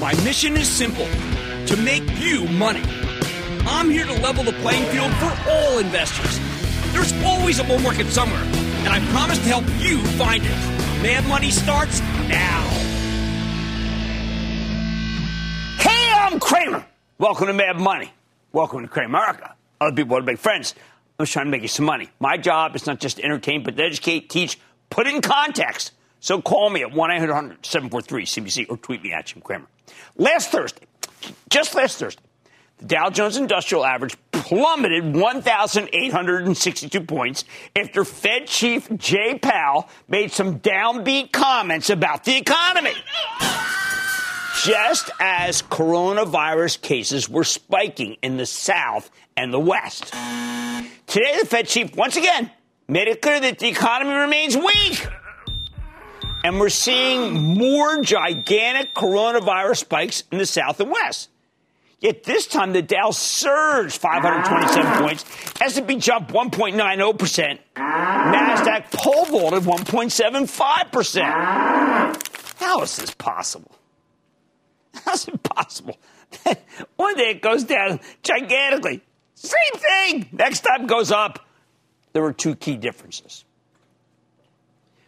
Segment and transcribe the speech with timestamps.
[0.00, 1.06] My mission is simple
[1.66, 2.82] to make you money.
[3.64, 6.40] I'm here to level the playing field for all investors.
[6.92, 10.50] There's always a bull market somewhere, and I promise to help you find it.
[11.00, 12.68] Mad Money starts now.
[15.78, 16.84] Hey, I'm Cramer.
[17.18, 18.10] Welcome to Mad Money.
[18.52, 19.52] Welcome to Cramerica.
[19.80, 20.74] Other people want to make friends.
[21.20, 22.10] I'm just trying to make you some money.
[22.18, 24.58] My job is not just to entertain, but to educate, teach,
[24.90, 25.92] put in context.
[26.24, 29.66] So call me at 1 800 743 CNBC or tweet me at Jim Cramer.
[30.16, 30.86] Last Thursday,
[31.50, 32.22] just last Thursday,
[32.78, 37.44] the Dow Jones Industrial Average plummeted 1,862 points
[37.76, 42.94] after Fed Chief Jay Powell made some downbeat comments about the economy.
[44.64, 50.14] Just as coronavirus cases were spiking in the South and the West.
[51.06, 52.50] Today, the Fed chief once again
[52.88, 55.06] made it clear that the economy remains weak
[56.44, 61.30] and we're seeing more gigantic coronavirus spikes in the South and West.
[62.00, 65.00] Yet this time the Dow surged 527 ah.
[65.00, 65.24] points,
[65.60, 71.22] S&P jumped 1.90%, Nasdaq pole vaulted 1.75%.
[72.58, 73.74] How is this possible?
[74.92, 75.96] How's it possible?
[76.96, 79.02] One day it goes down gigantically.
[79.34, 80.28] Same thing.
[80.32, 81.46] Next time it goes up.
[82.12, 83.43] There were two key differences.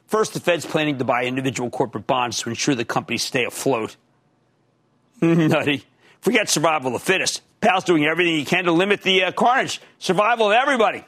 [0.07, 3.97] First, the Fed's planning to buy individual corporate bonds to ensure the companies stay afloat.
[5.21, 5.85] Nutty.
[6.21, 7.43] Forget survival of the fittest.
[7.61, 9.81] Powell's doing everything he can to limit the uh, carnage.
[9.99, 11.05] Survival of everybody.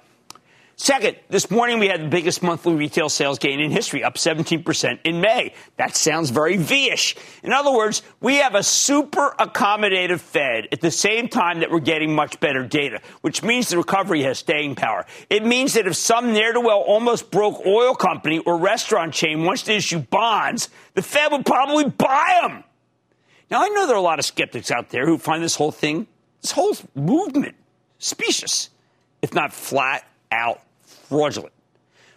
[0.81, 5.01] Second, this morning we had the biggest monthly retail sales gain in history, up 17%
[5.03, 5.53] in May.
[5.77, 7.17] That sounds very V-ish.
[7.43, 11.81] In other words, we have a super accommodative Fed at the same time that we're
[11.81, 15.05] getting much better data, which means the recovery has staying power.
[15.29, 19.75] It means that if some ne'er-do-well almost broke oil company or restaurant chain wants to
[19.75, 22.63] issue bonds, the Fed would probably buy them.
[23.51, 25.73] Now, I know there are a lot of skeptics out there who find this whole
[25.73, 26.07] thing,
[26.41, 27.57] this whole movement,
[27.99, 28.71] specious,
[29.23, 30.61] if not flat out
[31.09, 31.55] fraudulent,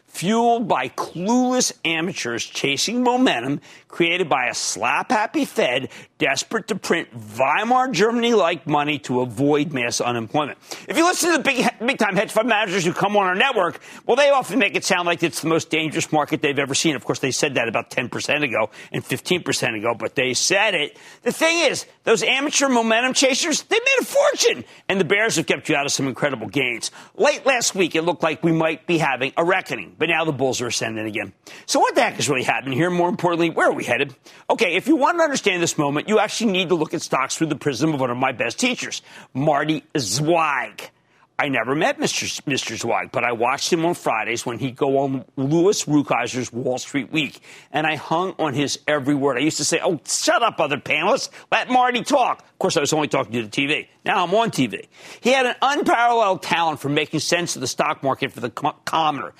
[0.06, 5.90] fueled by clueless amateurs chasing momentum created by a slap happy Fed
[6.22, 10.59] desperate to print Weimar Germany like money to avoid mass unemployment.
[10.88, 13.34] If you listen to the big, big time hedge fund managers who come on our
[13.34, 16.76] network, well, they often make it sound like it's the most dangerous market they've ever
[16.76, 16.96] seen.
[16.96, 20.96] Of course, they said that about 10% ago and 15% ago, but they said it.
[21.24, 25.48] The thing is, those amateur momentum chasers, they made a fortune, and the Bears have
[25.48, 26.92] kept you out of some incredible gains.
[27.16, 30.32] Late last week, it looked like we might be having a reckoning, but now the
[30.32, 31.34] Bulls are ascending again.
[31.66, 32.92] So what the heck is really happening here?
[32.92, 34.16] More importantly, where are we headed?
[34.52, 37.38] Okay, if you want to understand this moment, you actually need to look at stocks
[37.38, 39.02] through the prism of one of my best teachers,
[39.34, 40.92] Marty Zweig.
[41.40, 42.42] I never met Mr.
[42.44, 42.78] Mr.
[42.78, 47.14] Zweig, but I watched him on Fridays when he'd go on Louis Rukeyser's Wall Street
[47.14, 47.40] Week,
[47.72, 49.38] and I hung on his every word.
[49.38, 51.30] I used to say, "Oh, shut up, other panelists.
[51.50, 53.88] Let Marty talk." Of course, I was only talking to the TV.
[54.04, 54.90] Now I'm on TV.
[55.22, 59.34] He had an unparalleled talent for making sense of the stock market for the commoner,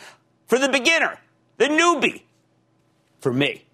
[0.48, 1.20] for the beginner,
[1.58, 2.22] the newbie,
[3.20, 3.66] for me.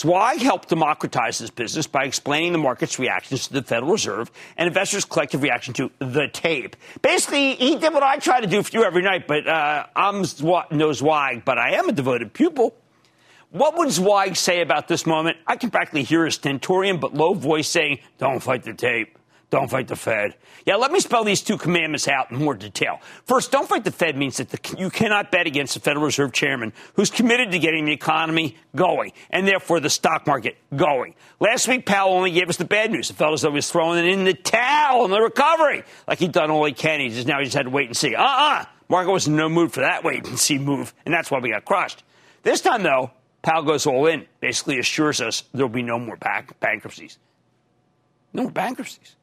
[0.00, 4.66] Zweig helped democratize this business by explaining the market's reactions to the Federal Reserve and
[4.66, 6.74] investors' collective reaction to the tape.
[7.02, 10.24] Basically, he did what I try to do for you every night, but uh, I'm
[10.70, 12.74] no Zweig, but I am a devoted pupil.
[13.50, 15.36] What would Zweig say about this moment?
[15.46, 19.18] I can practically hear his stentorian but low voice saying, Don't fight the tape.
[19.50, 20.36] Don't fight the Fed.
[20.64, 23.00] Yeah, let me spell these two commandments out in more detail.
[23.24, 26.32] First, don't fight the Fed means that the, you cannot bet against the Federal Reserve
[26.32, 31.16] Chairman who's committed to getting the economy going and therefore the stock market going.
[31.40, 33.10] Last week, Powell only gave us the bad news.
[33.10, 36.20] It felt as though he was throwing it in the towel in the recovery, like
[36.20, 37.00] he'd done all he can.
[37.00, 38.14] He just now he just had to wait and see.
[38.14, 38.64] Uh-uh.
[38.88, 41.50] Market was in no mood for that wait and see move, and that's why we
[41.50, 42.04] got crushed.
[42.42, 43.10] This time, though,
[43.42, 47.18] Powell goes all in, basically assures us there'll be no more bank- bankruptcies.
[48.32, 49.16] No more bankruptcies.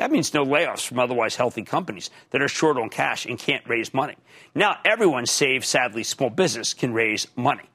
[0.00, 3.68] That means no layoffs from otherwise healthy companies that are short on cash and can't
[3.68, 4.16] raise money.
[4.54, 7.68] Now, everyone, save sadly small business, can raise money.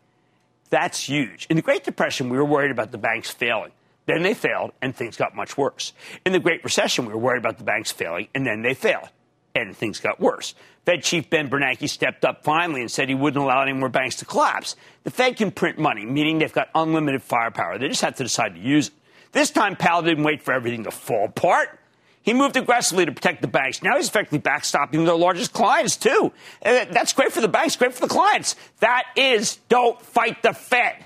[0.72, 1.46] That's huge.
[1.52, 3.74] In the Great Depression, we were worried about the banks failing.
[4.08, 5.94] Then they failed, and things got much worse.
[6.26, 9.10] In the Great Recession, we were worried about the banks failing, and then they failed,
[9.54, 10.56] and things got worse.
[10.84, 14.16] Fed Chief Ben Bernanke stepped up finally and said he wouldn't allow any more banks
[14.16, 14.76] to collapse.
[15.04, 17.78] The Fed can print money, meaning they've got unlimited firepower.
[17.78, 18.94] They just have to decide to use it.
[19.32, 21.82] This time, Powell didn't wait for everything to fall apart.
[22.26, 23.84] He moved aggressively to protect the banks.
[23.84, 26.34] Now he's effectively backstopping their largest clients, too.
[26.64, 28.56] And that's great for the banks, great for the clients.
[28.80, 31.06] That is, don't fight the Fed.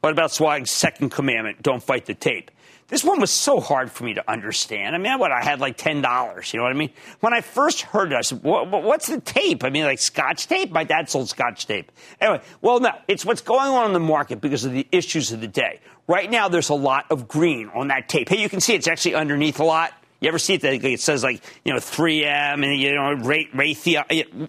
[0.00, 1.62] What about Zweig's second commandment?
[1.62, 2.50] Don't fight the tape.
[2.88, 4.94] This one was so hard for me to understand.
[4.94, 6.52] I mean, what I had like ten dollars.
[6.52, 6.90] You know what I mean?
[7.20, 10.70] When I first heard it, I said, "What's the tape?" I mean, like Scotch tape.
[10.70, 11.90] My dad sold Scotch tape.
[12.20, 15.40] Anyway, well, no, it's what's going on in the market because of the issues of
[15.40, 15.80] the day.
[16.06, 18.28] Right now, there's a lot of green on that tape.
[18.28, 19.94] Hey, you can see it's actually underneath a lot.
[20.24, 20.64] You ever see it?
[20.64, 24.48] It says like you know 3M and you know Raytheon.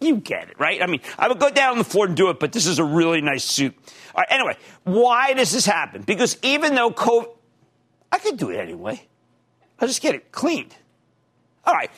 [0.00, 0.82] You get it, right?
[0.82, 2.80] I mean, I would go down on the floor and do it, but this is
[2.80, 3.72] a really nice suit.
[4.14, 6.02] All right, anyway, why does this happen?
[6.02, 7.28] Because even though COVID,
[8.10, 9.00] I could do it anyway.
[9.78, 10.74] I'll just get it cleaned.
[11.64, 11.90] All right.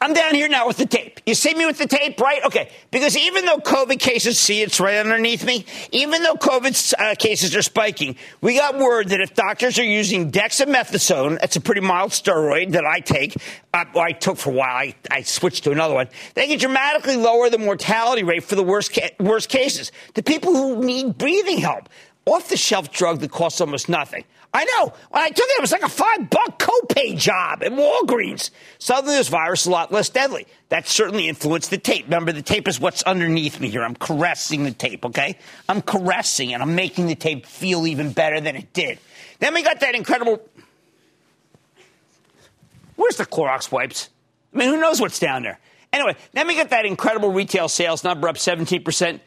[0.00, 1.20] I'm down here now with the tape.
[1.26, 2.44] You see me with the tape, right?
[2.44, 2.70] Okay.
[2.90, 7.54] Because even though COVID cases, see it's right underneath me, even though COVID uh, cases
[7.56, 12.10] are spiking, we got word that if doctors are using dexamethasone, that's a pretty mild
[12.10, 13.36] steroid that I take,
[13.72, 17.16] uh, I took for a while, I, I, switched to another one, they can dramatically
[17.16, 19.90] lower the mortality rate for the worst, ca- worst cases.
[20.14, 21.88] The people who need breathing help.
[22.26, 24.24] Off the shelf drug that costs almost nothing.
[24.54, 24.92] I know.
[25.10, 28.50] When I took it, it was like a five buck copay job at Walgreens.
[28.78, 30.46] Suddenly, this virus is a lot less deadly.
[30.68, 32.04] That certainly influenced the tape.
[32.04, 33.82] Remember, the tape is what's underneath me here.
[33.82, 35.36] I'm caressing the tape, okay?
[35.68, 39.00] I'm caressing and I'm making the tape feel even better than it did.
[39.40, 40.40] Then we got that incredible.
[42.94, 44.08] Where's the Clorox wipes?
[44.54, 45.58] I mean, who knows what's down there?
[45.92, 49.20] Anyway, then we got that incredible retail sales number up 17%.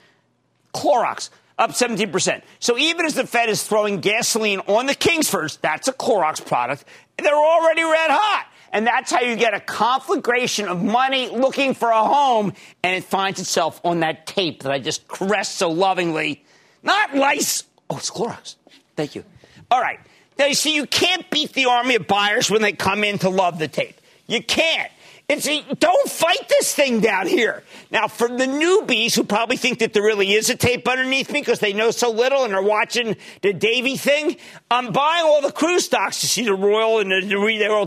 [0.74, 2.42] Clorox up 17%.
[2.60, 6.86] So even as the Fed is throwing gasoline on the Kingsfords, that's a Clorox product,
[7.18, 8.48] they're already red hot.
[8.72, 13.06] And that's how you get a conflagration of money looking for a home, and it
[13.06, 16.44] finds itself on that tape that I just caressed so lovingly.
[16.84, 17.64] Not lice.
[17.90, 18.56] Oh, it's Clorox.
[18.96, 19.24] Thank you.
[19.72, 20.00] All right.
[20.38, 23.30] Now, you see, you can't beat the army of buyers when they come in to
[23.30, 24.00] love the tape.
[24.28, 24.92] You can't.
[25.30, 25.46] It's
[25.80, 27.62] don't fight this thing down here.
[27.92, 31.42] Now, for the newbies who probably think that there really is a tape underneath me
[31.42, 34.38] because they know so little and are watching the Davy thing,
[34.72, 37.38] I'm buying all the cruise stocks to see the Royal and the, the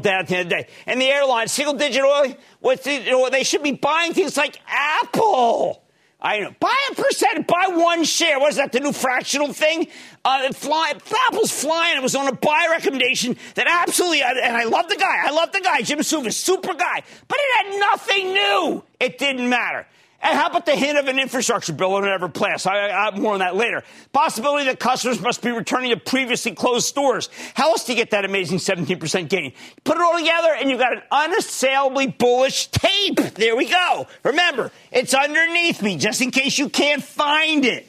[0.01, 0.69] down end of the day.
[0.85, 5.83] And the airlines, single digit oil, what's the, they should be buying things like Apple.
[6.23, 6.55] I know.
[6.61, 8.39] Buy a percent, buy one share.
[8.39, 9.89] What is that, the new fractional thing?
[10.25, 10.93] Uh, fly,
[11.29, 11.97] Apple's flying.
[11.97, 15.23] It was on a buy recommendation that absolutely, and I love the guy.
[15.25, 17.03] I love the guy, Jim Suva, super guy.
[17.27, 18.85] But it had nothing new.
[19.01, 19.87] It didn't matter.
[20.23, 22.67] And how about the hint of an infrastructure bill in every pass?
[22.67, 23.83] I, I, more on that later.
[24.13, 27.31] Possibility that customers must be returning to previously closed stores.
[27.55, 29.55] How else do you get that amazing 17% gain?
[29.83, 33.17] Put it all together and you've got an unassailably bullish tape.
[33.17, 34.07] There we go.
[34.23, 37.87] Remember, it's underneath me just in case you can't find it.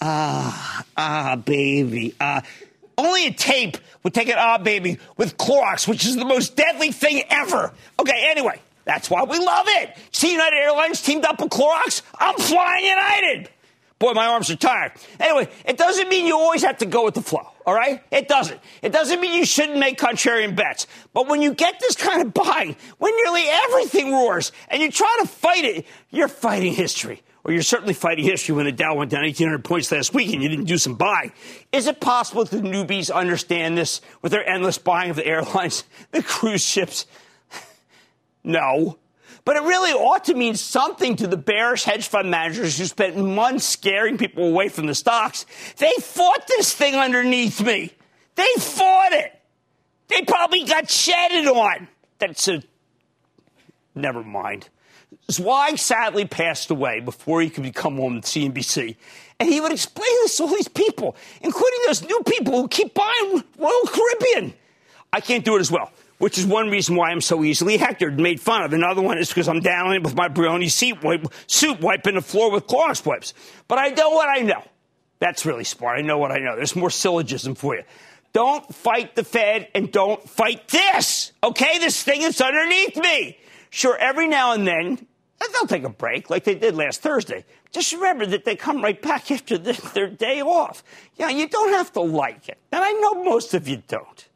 [0.00, 2.14] Ah, ah, baby.
[2.18, 2.42] Ah.
[2.96, 6.92] Only a tape would take an ah, baby with Clorox, which is the most deadly
[6.92, 7.72] thing ever.
[8.00, 8.60] Okay, anyway.
[8.84, 9.96] That's why we love it.
[10.12, 12.02] See United Airlines teamed up with Clorox?
[12.18, 13.50] I'm flying United.
[14.02, 14.90] Boy, my arms are tired.
[15.20, 18.02] Anyway, it doesn't mean you always have to go with the flow, all right?
[18.10, 18.58] It doesn't.
[18.82, 20.88] It doesn't mean you shouldn't make contrarian bets.
[21.14, 25.18] But when you get this kind of buying, when nearly everything roars and you try
[25.20, 27.22] to fight it, you're fighting history.
[27.44, 30.42] Or you're certainly fighting history when the Dow went down 1,800 points last week and
[30.42, 31.32] you didn't do some buying.
[31.70, 35.84] Is it possible that the newbies understand this with their endless buying of the airlines,
[36.10, 37.06] the cruise ships,
[38.44, 38.98] no.
[39.44, 43.16] But it really ought to mean something to the bearish hedge fund managers who spent
[43.16, 45.46] months scaring people away from the stocks.
[45.78, 47.92] They fought this thing underneath me.
[48.36, 49.32] They fought it.
[50.08, 51.88] They probably got shedded on.
[52.18, 52.62] That's a.
[53.94, 54.68] Never mind.
[55.30, 58.96] Zweig sadly passed away before he could become on CNBC.
[59.40, 62.94] And he would explain this to all these people, including those new people who keep
[62.94, 64.54] buying Royal Caribbean.
[65.12, 65.90] I can't do it as well
[66.22, 68.72] which is one reason why I'm so easily hectored and made fun of.
[68.72, 72.52] Another one is because I'm down it with my Brioni wipe, soup wiping the floor
[72.52, 73.34] with Clorox wipes.
[73.66, 74.62] But I know what I know.
[75.18, 75.98] That's really smart.
[75.98, 76.54] I know what I know.
[76.54, 77.82] There's more syllogism for you.
[78.32, 81.32] Don't fight the Fed and don't fight this.
[81.42, 81.80] Okay?
[81.80, 83.36] This thing is underneath me.
[83.70, 85.04] Sure, every now and then,
[85.40, 87.44] they'll take a break like they did last Thursday.
[87.72, 90.84] Just remember that they come right back after their day off.
[91.16, 92.58] Yeah, you don't have to like it.
[92.70, 94.28] And I know most of you don't.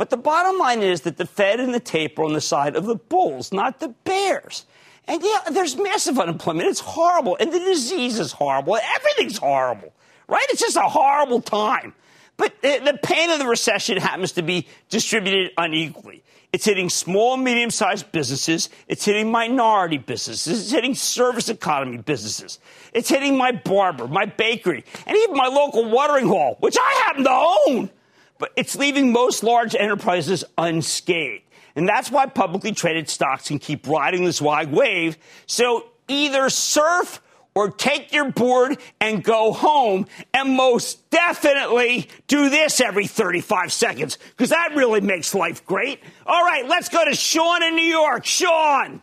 [0.00, 2.74] But the bottom line is that the Fed and the tape are on the side
[2.74, 4.64] of the bulls, not the bears.
[5.06, 6.70] And yeah, there's massive unemployment.
[6.70, 7.36] It's horrible.
[7.38, 8.78] And the disease is horrible.
[8.78, 9.92] Everything's horrible,
[10.26, 10.46] right?
[10.48, 11.92] It's just a horrible time.
[12.38, 16.24] But the pain of the recession happens to be distributed unequally.
[16.50, 18.70] It's hitting small medium sized businesses.
[18.88, 20.62] It's hitting minority businesses.
[20.62, 22.58] It's hitting service economy businesses.
[22.94, 27.24] It's hitting my barber, my bakery, and even my local watering hole, which I happen
[27.24, 27.90] to own.
[28.40, 31.44] But it's leaving most large enterprises unscathed.
[31.76, 35.16] And that's why publicly traded stocks can keep riding this wide wave.
[35.46, 37.22] So either surf
[37.54, 44.18] or take your board and go home and most definitely do this every 35 seconds
[44.30, 46.00] because that really makes life great.
[46.26, 48.24] All right, let's go to Sean in New York.
[48.24, 49.02] Sean.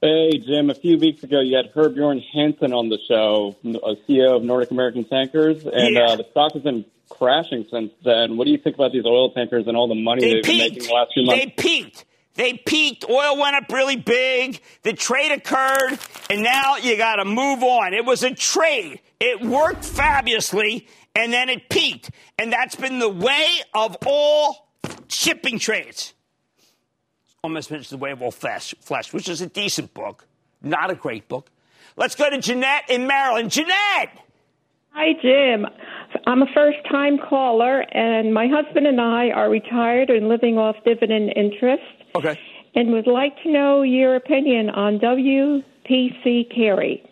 [0.00, 0.70] Hey, Jim.
[0.70, 4.70] A few weeks ago, you had Herbjorn Hansson on the show, a CEO of Nordic
[4.70, 6.10] American Tankers, and yeah.
[6.10, 8.36] uh, the stock has been crashing since then.
[8.36, 10.58] What do you think about these oil tankers and all the money they have been
[10.58, 11.44] making the last few months?
[11.44, 12.04] They peaked.
[12.34, 13.04] They peaked.
[13.08, 14.60] Oil went up really big.
[14.82, 15.98] The trade occurred,
[16.30, 17.94] and now you got to move on.
[17.94, 19.00] It was a trade.
[19.18, 20.86] It worked fabulously,
[21.16, 22.10] and then it peaked.
[22.38, 24.68] And that's been the way of all
[25.08, 26.14] shipping trades.
[27.42, 30.26] Almost mentioned The Way of All Flesh, Flesh, which is a decent book,
[30.62, 31.50] not a great book.
[31.96, 33.50] Let's go to Jeanette in Maryland.
[33.50, 34.16] Jeanette!
[34.90, 35.66] Hi, Jim.
[36.26, 40.76] I'm a first time caller, and my husband and I are retired and living off
[40.84, 41.82] dividend interest.
[42.14, 42.38] Okay.
[42.74, 47.02] And would like to know your opinion on WPC Carey.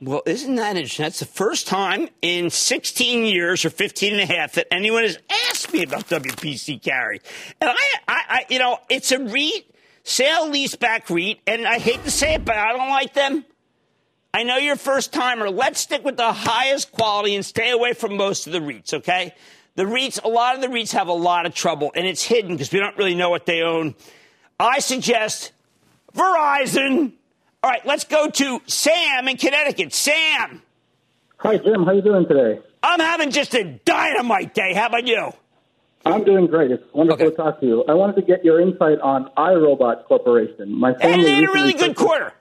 [0.00, 1.04] Well, isn't that interesting?
[1.04, 5.18] That's the first time in 16 years or 15 and a half that anyone has
[5.48, 7.20] asked me about WPC Carey.
[7.60, 7.74] And I,
[8.06, 9.74] I, I you know, it's a REIT,
[10.04, 13.44] sale leaseback REIT, and I hate to say it, but I don't like them.
[14.34, 15.50] I know you're first timer.
[15.50, 19.34] Let's stick with the highest quality and stay away from most of the REITs, okay?
[19.74, 22.52] The REITs, a lot of the REITs have a lot of trouble, and it's hidden
[22.52, 23.94] because we don't really know what they own.
[24.60, 25.52] I suggest
[26.14, 27.12] Verizon.
[27.62, 29.94] All right, let's go to Sam in Connecticut.
[29.94, 30.62] Sam.
[31.38, 31.84] Hi, Jim.
[31.84, 32.60] How you doing today?
[32.82, 34.74] I'm having just a dynamite day.
[34.74, 35.32] How about you?
[36.04, 36.70] I'm doing great.
[36.70, 37.36] It's wonderful okay.
[37.36, 37.84] to talk to you.
[37.88, 40.72] I wanted to get your insight on iRobot Corporation.
[40.72, 42.32] My family and they had a really good quarter.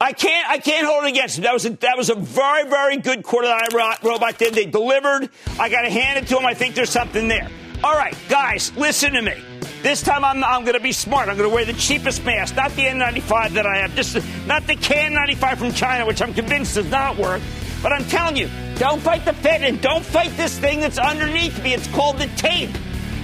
[0.00, 1.44] I can't, I can't hold it against them.
[1.44, 4.54] That was a, that was a very, very good quarter that iRobot did.
[4.54, 5.30] They delivered.
[5.58, 6.44] I got to hand it to them.
[6.44, 7.48] I think there's something there.
[7.82, 9.34] All right, guys, listen to me.
[9.82, 11.28] This time I'm, I'm going to be smart.
[11.28, 14.66] I'm going to wear the cheapest mask, not the N95 that I have, just not
[14.66, 17.40] the KN95 from China, which I'm convinced does not work.
[17.82, 21.62] But I'm telling you, don't fight the Fed and don't fight this thing that's underneath
[21.62, 21.74] me.
[21.74, 22.70] It's called the tape.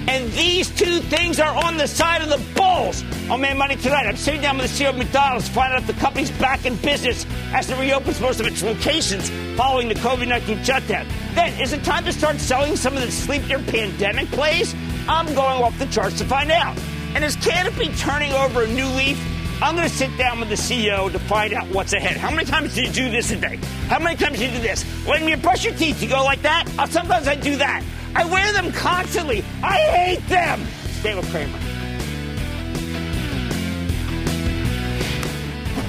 [0.07, 3.03] And these two things are on the side of the bulls.
[3.29, 5.87] On Mad Money tonight, I'm sitting down with the CEO of McDonald's, finding out if
[5.87, 10.27] the company's back in business as it reopens most of its locations following the COVID
[10.27, 11.07] 19 shutdown.
[11.35, 14.75] Then, is it time to start selling some of the sleepier pandemic plays?
[15.07, 16.77] I'm going off the charts to find out.
[17.15, 19.21] And is Canopy turning over a new leaf?
[19.61, 22.17] I'm going to sit down with the CEO to find out what's ahead.
[22.17, 23.57] How many times do you do this a day?
[23.87, 24.83] How many times do you do this?
[25.05, 26.67] When you brush your teeth, you go like that?
[26.77, 27.83] Uh, sometimes I do that.
[28.15, 29.43] I wear them constantly.
[29.61, 30.65] I hate them.
[30.99, 31.59] Stay with Cramer.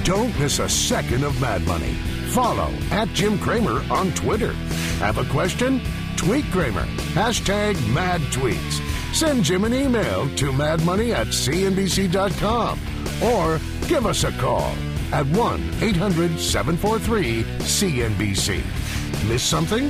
[0.03, 1.93] Don't miss a second of Mad Money.
[2.29, 4.53] Follow at Jim Cramer on Twitter.
[4.99, 5.81] Have a question?
[6.15, 6.85] Tweet Cramer.
[7.13, 8.81] Hashtag mad tweets.
[9.15, 12.79] Send Jim an email to madmoney at cnbc.com
[13.23, 14.73] or give us a call
[15.11, 19.29] at 1 800 743 CNBC.
[19.29, 19.89] Miss something?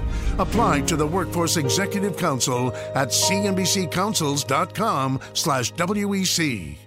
[0.39, 6.77] Apply to the Workforce Executive Council at cnbccouncils.com slash WEC.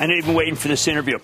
[0.00, 1.18] I know you've been waiting for this interview.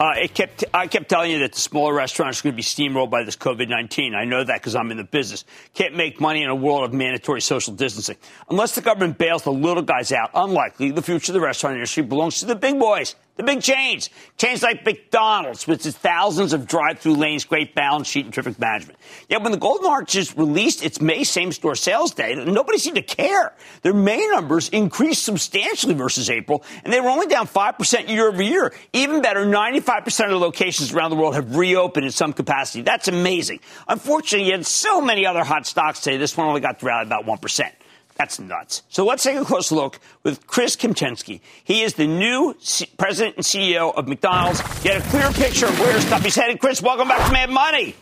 [0.00, 2.62] Uh, it kept, I kept telling you that the smaller restaurants are going to be
[2.62, 4.14] steamrolled by this COVID 19.
[4.14, 5.44] I know that because I'm in the business.
[5.74, 8.16] Can't make money in a world of mandatory social distancing.
[8.50, 12.02] Unless the government bails the little guys out, unlikely the future of the restaurant industry
[12.02, 13.14] belongs to the big boys.
[13.36, 14.10] The big chains.
[14.36, 18.96] Chains like McDonald's, with its thousands of drive-through lanes, great balance sheet, and terrific management.
[19.28, 23.52] Yet when the Golden Arches released its May same-store sales data, nobody seemed to care.
[23.82, 28.42] Their May numbers increased substantially versus April, and they were only down 5% year over
[28.42, 28.72] year.
[28.92, 32.82] Even better, 95% of the locations around the world have reopened in some capacity.
[32.82, 33.58] That's amazing.
[33.88, 37.04] Unfortunately, you had so many other hot stocks today, this one only got to rally
[37.04, 37.70] about 1%.
[38.16, 38.82] That's nuts.
[38.88, 41.40] So let's take a close look with Chris Kempczinski.
[41.64, 44.60] He is the new C- president and CEO of McDonald's.
[44.82, 46.60] Get a clear picture of where stuff is headed.
[46.60, 47.96] Chris, welcome back to Mad Money.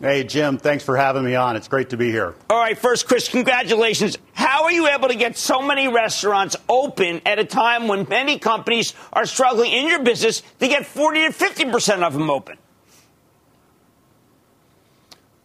[0.00, 1.56] Hey, Jim, thanks for having me on.
[1.56, 2.34] It's great to be here.
[2.48, 4.16] All right, first, Chris, congratulations.
[4.32, 8.38] How are you able to get so many restaurants open at a time when many
[8.38, 12.56] companies are struggling in your business to get 40 to 50% of them open?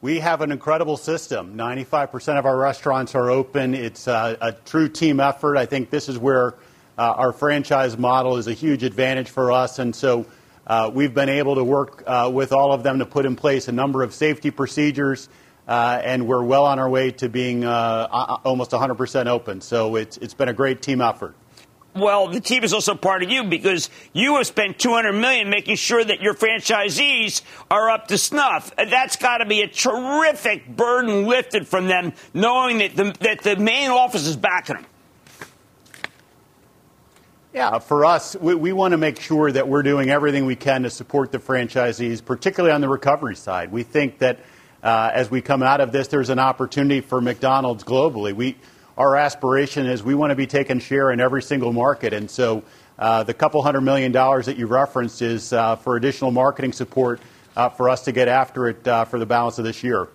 [0.05, 1.57] We have an incredible system.
[1.57, 3.73] 95% of our restaurants are open.
[3.73, 5.57] It's a, a true team effort.
[5.57, 6.53] I think this is where
[6.95, 9.79] uh, our franchise model is a huge advantage for us.
[9.79, 10.27] And so
[10.67, 13.67] uh, we've been able to work uh, with all of them to put in place
[13.67, 15.27] a number of safety procedures.
[15.67, 19.59] Uh, and we're well on our way to being uh, almost 100% open.
[19.59, 21.33] So it's, it's been a great team effort.
[21.95, 25.77] Well, the team is also part of you because you have spent 200 million making
[25.77, 28.75] sure that your franchisees are up to snuff.
[28.75, 33.55] That's got to be a terrific burden lifted from them, knowing that the, that the
[33.55, 34.85] main office is backing them.
[37.53, 40.83] Yeah, for us, we, we want to make sure that we're doing everything we can
[40.83, 43.71] to support the franchisees, particularly on the recovery side.
[43.71, 44.39] We think that
[44.83, 48.33] uh, as we come out of this, there's an opportunity for McDonald's globally.
[48.33, 48.57] We
[48.97, 52.13] our aspiration is we want to be taking share in every single market.
[52.13, 52.63] And so
[52.97, 57.19] uh, the couple hundred million dollars that you referenced is uh, for additional marketing support
[57.55, 60.07] uh, for us to get after it uh, for the balance of this year.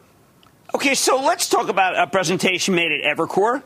[0.75, 3.62] Okay, so let's talk about a presentation made at Evercore.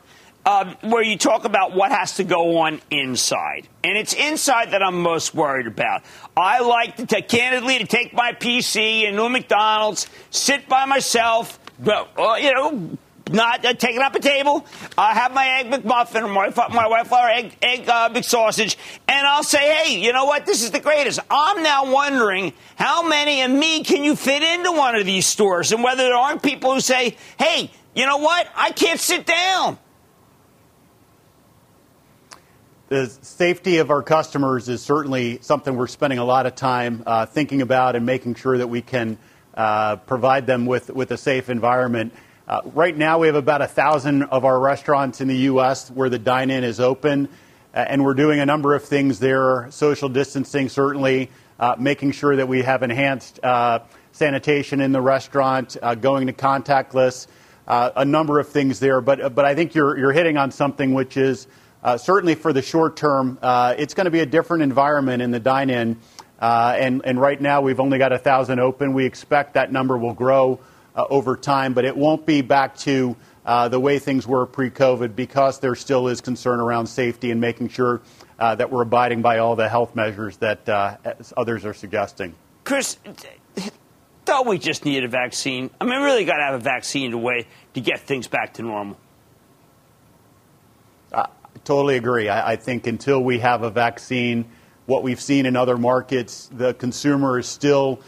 [0.47, 3.67] Um, where you talk about what has to go on inside.
[3.83, 6.03] And it's inside that I'm most worried about.
[6.37, 12.11] I like to, candidly, to take my PC into a McDonald's, sit by myself, but,
[12.19, 12.99] uh, you know,
[13.31, 14.67] not uh, taking up a table.
[14.99, 18.77] I have my egg McMuffin or my, my white flour egg, egg uh, McSausage,
[19.09, 20.47] and I'll say, hey, you know what?
[20.47, 21.21] This is the greatest.
[21.31, 25.73] I'm now wondering how many of me can you fit into one of these stores,
[25.73, 28.49] and whether there aren't people who say, hey, you know what?
[28.55, 29.79] I can't sit down.
[32.89, 37.25] The safety of our customers is certainly something we're spending a lot of time uh,
[37.25, 39.17] thinking about and making sure that we can
[39.55, 42.13] uh, provide them with, with a safe environment.
[42.47, 45.91] Uh, right now, we have about a thousand of our restaurants in the U.S.
[45.91, 47.27] where the dine-in is open,
[47.73, 49.67] uh, and we're doing a number of things there.
[49.71, 53.79] Social distancing, certainly, uh, making sure that we have enhanced uh,
[54.13, 57.29] sanitation in the restaurant, uh, going to contactless,
[57.67, 59.01] uh, a number of things there.
[59.01, 61.47] But but I think you're you're hitting on something which is
[61.97, 63.39] certainly for the short term.
[63.43, 65.97] it's going to be a different environment in the dine-in,
[66.41, 68.93] and and right now we've only got a thousand open.
[68.93, 70.61] We expect that number will grow
[70.95, 74.71] uh, over time, but it won't be back to uh, the way things were pre
[74.71, 78.01] COVID because there still is concern around safety and making sure
[78.39, 80.97] uh, that we're abiding by all the health measures that uh,
[81.37, 82.35] others are suggesting.
[82.65, 82.97] Chris,
[84.25, 85.71] don't we just need a vaccine?
[85.81, 88.55] I mean, we really got to have a vaccine to way to get things back
[88.55, 88.99] to normal.
[91.13, 91.29] I
[91.65, 92.29] totally agree.
[92.29, 94.47] I, I think until we have a vaccine,
[94.87, 98.01] what we've seen in other markets, the consumer is still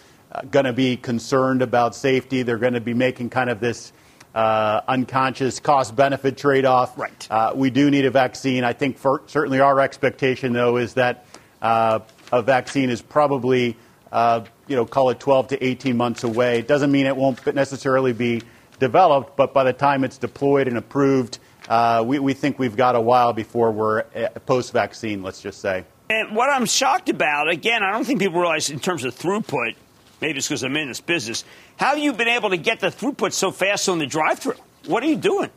[0.50, 2.42] going to be concerned about safety.
[2.42, 3.92] They're going to be making kind of this
[4.34, 6.98] uh, unconscious cost benefit trade off.
[6.98, 7.26] Right.
[7.30, 8.64] Uh, we do need a vaccine.
[8.64, 11.26] I think for, certainly our expectation, though, is that
[11.62, 12.00] uh,
[12.32, 13.76] a vaccine is probably,
[14.12, 16.58] uh, you know, call it 12 to 18 months away.
[16.58, 18.42] It doesn't mean it won't necessarily be
[18.78, 22.94] developed, but by the time it's deployed and approved, uh, we, we think we've got
[22.94, 25.84] a while before we're uh, post vaccine, let's just say.
[26.08, 29.74] And what I'm shocked about, again, I don't think people realize in terms of throughput,
[30.20, 31.44] maybe it's because I'm in this business.
[31.76, 34.54] How have you been able to get the throughput so fast on the drive-through?
[34.86, 35.50] What are you doing?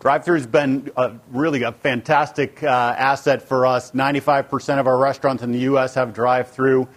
[0.00, 3.90] Drive-through has been a, really a fantastic uh, asset for us.
[3.92, 5.94] 95% of our restaurants in the U.S.
[5.94, 6.88] have drive-through.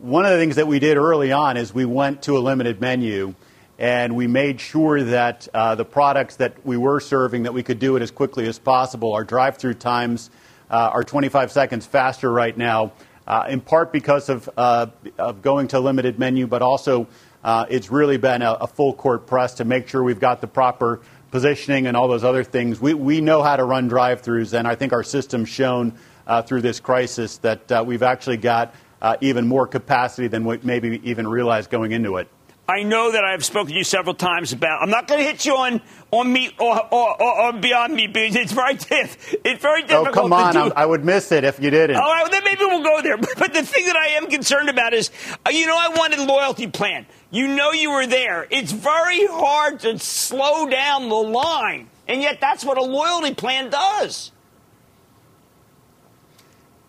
[0.00, 2.80] One of the things that we did early on is we went to a limited
[2.80, 3.34] menu
[3.78, 7.78] and we made sure that uh, the products that we were serving that we could
[7.78, 9.12] do it as quickly as possible.
[9.12, 10.30] Our drive-through times
[10.70, 12.92] uh, are 25 seconds faster right now
[13.28, 14.86] uh, in part because of, uh,
[15.18, 17.06] of going to limited menu, but also
[17.44, 20.46] uh, it's really been a, a, full court press to make sure we've got the
[20.46, 22.80] proper positioning and all those other things.
[22.80, 26.40] We, we know how to run drive throughs, and I think our system's shown uh,
[26.42, 31.00] through this crisis that uh, we've actually got uh, even more capacity than we maybe
[31.04, 32.28] even realized going into it.
[32.70, 34.82] I know that I've spoken to you several times about.
[34.82, 38.12] I'm not going to hit you on on meat or, or, or, or Beyond Meat.
[38.12, 40.08] because it's very diff, It's very difficult.
[40.08, 40.72] Oh come on!
[40.76, 41.96] I would miss it if you didn't.
[41.96, 43.16] All right, well, then maybe we'll go there.
[43.38, 45.10] But the thing that I am concerned about is,
[45.46, 47.06] uh, you know, I wanted loyalty plan.
[47.30, 48.46] You know, you were there.
[48.50, 53.70] It's very hard to slow down the line, and yet that's what a loyalty plan
[53.70, 54.30] does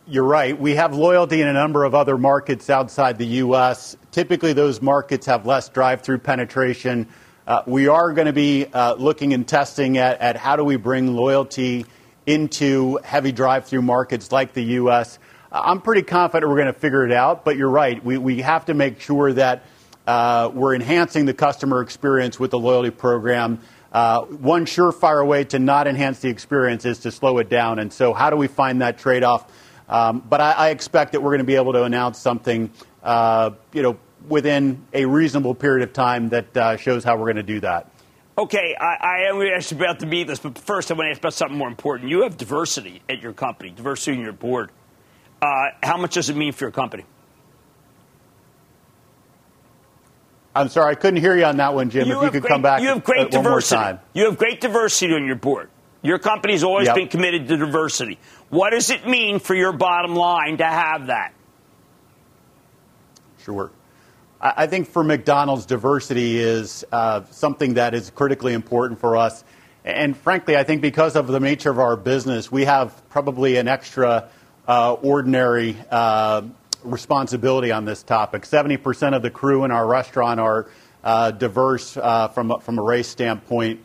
[0.09, 0.59] you're right.
[0.59, 3.95] We have loyalty in a number of other markets outside the U.S.
[4.11, 7.07] Typically, those markets have less drive through penetration.
[7.45, 10.77] Uh, we are going to be uh, looking and testing at, at, how do we
[10.77, 11.85] bring loyalty
[12.25, 15.19] into heavy drive through markets like the U.S.
[15.51, 18.03] I'm pretty confident we're going to figure it out, but you're right.
[18.03, 19.63] We, we have to make sure that
[20.07, 23.59] uh, we're enhancing the customer experience with the loyalty program.
[23.91, 27.77] Uh, one surefire way to not enhance the experience is to slow it down.
[27.77, 29.45] And so, how do we find that trade off?
[29.89, 32.69] Um, but I, I, expect that we're going to be able to announce something,
[33.01, 33.97] uh, you know,
[34.27, 37.89] within a reasonable period of time that uh, shows how we're going to do that.
[38.37, 41.19] Okay, I, I am actually about to meet this, but first I want to ask
[41.19, 42.09] about something more important.
[42.09, 44.71] You have diversity at your company, diversity in your board.
[45.41, 47.05] Uh, how much does it mean for your company?
[50.55, 52.07] I'm sorry, I couldn't hear you on that one, Jim.
[52.07, 53.75] You if you could great, come back you have great uh, one more diversity.
[53.75, 53.99] time.
[54.13, 55.69] You have great diversity on your board.
[56.01, 56.95] Your company's always Yep.
[56.95, 58.17] been committed to diversity.
[58.49, 61.33] What does it mean for your bottom line to have that?
[63.43, 63.71] Sure.
[64.41, 69.43] I think for McDonald's, diversity is uh, something that is critically important for us.
[69.83, 73.67] And frankly, I think because of the nature of our business, we have probably an
[73.67, 74.29] extra
[74.67, 76.43] uh, ordinary uh,
[76.83, 78.43] responsibility on this topic.
[78.43, 80.67] 70% of the crew in our restaurant are
[81.03, 83.81] uh, diverse uh, from, from a race standpoint.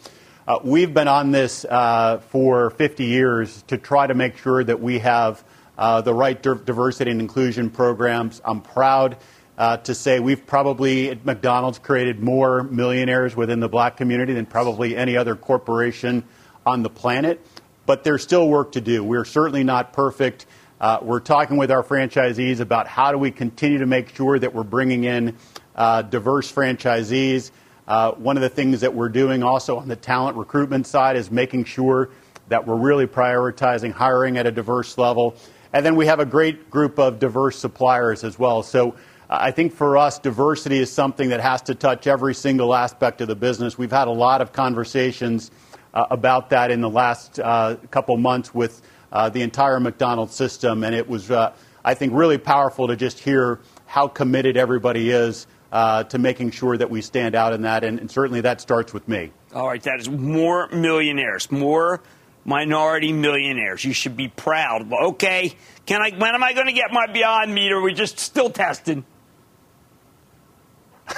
[0.47, 4.79] Uh, we've been on this uh, for 50 years to try to make sure that
[4.79, 5.43] we have
[5.79, 8.43] uh, the right div- diversity and inclusion programs.
[8.45, 9.17] I'm proud
[9.57, 14.45] uh, to say we've probably at McDonald's created more millionaires within the black community than
[14.45, 16.25] probably any other corporation
[16.67, 17.41] on the planet.
[17.87, 19.03] But there's still work to do.
[19.03, 20.45] We're certainly not perfect.
[20.79, 24.53] Uh, we're talking with our franchisees about how do we continue to make sure that
[24.53, 25.39] we're bringing in
[25.75, 27.51] uh, diverse franchisees.
[27.87, 31.31] Uh, one of the things that we're doing also on the talent recruitment side is
[31.31, 32.09] making sure
[32.49, 35.37] that we're really prioritizing hiring at a diverse level.
[35.73, 38.63] And then we have a great group of diverse suppliers as well.
[38.63, 38.91] So
[39.29, 43.21] uh, I think for us, diversity is something that has to touch every single aspect
[43.21, 43.77] of the business.
[43.77, 45.51] We've had a lot of conversations
[45.93, 48.81] uh, about that in the last uh, couple months with
[49.13, 53.61] uh, the entire McDonald's system, and it was, I think, really powerful to just hear
[53.87, 57.99] how committed everybody is uh, to making sure that we stand out in that, and,
[57.99, 59.33] and certainly that starts with me.
[59.53, 62.01] All right, that is more millionaires, more
[62.45, 63.85] minority millionaires.
[63.85, 64.91] You should be proud.
[64.93, 66.11] Okay, can I?
[66.17, 67.73] When am I going to get my Beyond Meat?
[67.73, 69.05] Or are we just still testing?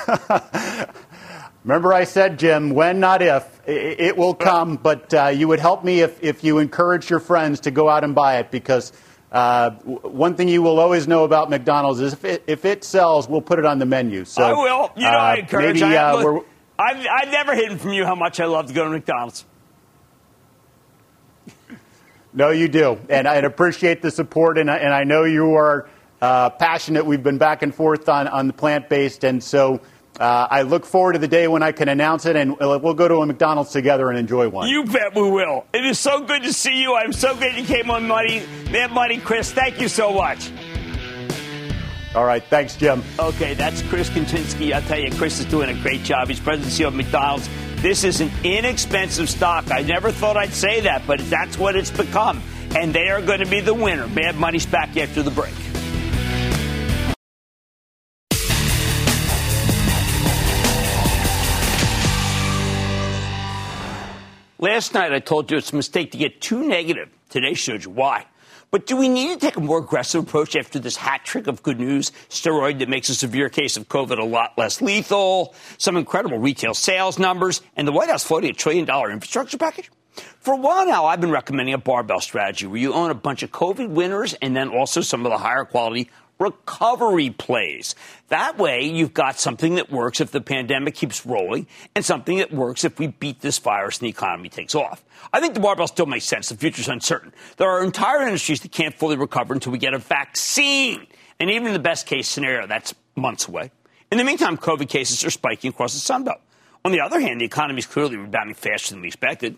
[1.64, 3.60] Remember, I said, Jim, when, not if.
[3.66, 7.60] It will come, but uh, you would help me if, if you encourage your friends
[7.60, 8.92] to go out and buy it because
[9.32, 13.28] uh, one thing you will always know about McDonald's is if it, if it sells,
[13.28, 14.24] we'll put it on the menu.
[14.24, 14.92] So I will.
[14.96, 15.80] You know, I uh, encourage.
[15.80, 16.40] Maybe, I, uh,
[16.78, 19.44] I've, I've never hidden from you how much I love to go to McDonald's.
[22.32, 22.98] No, you do.
[23.08, 25.88] And I appreciate the support, and I, and I know you are
[26.20, 27.06] uh, passionate.
[27.06, 29.80] We've been back and forth on, on the plant based, and so
[30.18, 33.08] uh, I look forward to the day when I can announce it, and we'll go
[33.08, 34.68] to a McDonald's together and enjoy one.
[34.68, 35.64] You bet we will.
[35.72, 36.94] It is so good to see you.
[36.94, 38.42] I'm so glad you came on Money.
[38.70, 39.52] Man, Money, Chris.
[39.52, 40.50] Thank you so much.
[42.14, 42.42] All right.
[42.42, 43.02] Thanks, Jim.
[43.18, 44.72] Okay, that's Chris Kempczinski.
[44.72, 46.28] I'll tell you, Chris is doing a great job.
[46.28, 47.48] He's president CEO of McDonald's.
[47.82, 49.70] This is an inexpensive stock.
[49.70, 52.42] I never thought I'd say that, but that's what it's become.
[52.74, 54.08] And they are going to be the winner.
[54.08, 55.52] Mad Money's back after the break.
[64.58, 67.10] Last night I told you it's a mistake to get too negative.
[67.28, 68.24] Today showed you why.
[68.70, 71.62] But do we need to take a more aggressive approach after this hat trick of
[71.62, 72.10] good news?
[72.30, 76.72] Steroid that makes a severe case of COVID a lot less lethal, some incredible retail
[76.72, 79.90] sales numbers, and the White House floating a trillion dollar infrastructure package?
[80.40, 83.42] For a while now, I've been recommending a barbell strategy where you own a bunch
[83.42, 87.94] of COVID winners and then also some of the higher quality recovery plays.
[88.28, 92.52] That way, you've got something that works if the pandemic keeps rolling and something that
[92.52, 95.04] works if we beat this virus and the economy takes off.
[95.32, 96.48] I think the barbell still makes sense.
[96.48, 97.32] The future's uncertain.
[97.56, 101.06] There are entire industries that can't fully recover until we get a vaccine.
[101.40, 103.70] And even in the best case scenario, that's months away.
[104.10, 106.40] In the meantime, COVID cases are spiking across the Sunbelt.
[106.84, 109.56] On the other hand, the economy is clearly rebounding faster than we expected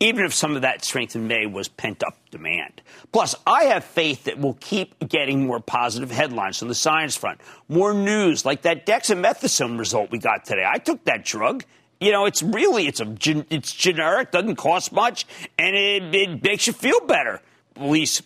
[0.00, 2.82] even if some of that strength in May was pent up demand.
[3.12, 7.40] Plus, I have faith that we'll keep getting more positive headlines on the science front,
[7.68, 10.64] more news like that dexamethasone result we got today.
[10.66, 11.64] I took that drug.
[12.00, 13.16] You know, it's really it's a
[13.48, 15.24] it's generic, doesn't cost much,
[15.56, 17.40] and it, it makes you feel better.
[17.76, 18.22] At least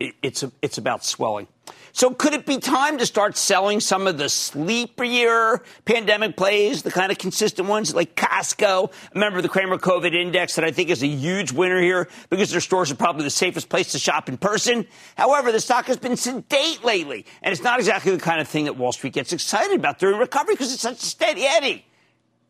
[0.00, 1.46] it, it's a, it's about swelling.
[1.92, 6.90] So could it be time to start selling some of the sleepier pandemic plays, the
[6.90, 8.92] kind of consistent ones like Costco?
[9.14, 12.60] Remember the Cramer COVID Index that I think is a huge winner here because their
[12.60, 14.86] stores are probably the safest place to shop in person.
[15.16, 18.64] However, the stock has been sedate lately, and it's not exactly the kind of thing
[18.64, 21.86] that Wall Street gets excited about during recovery because it's such a steady eddy.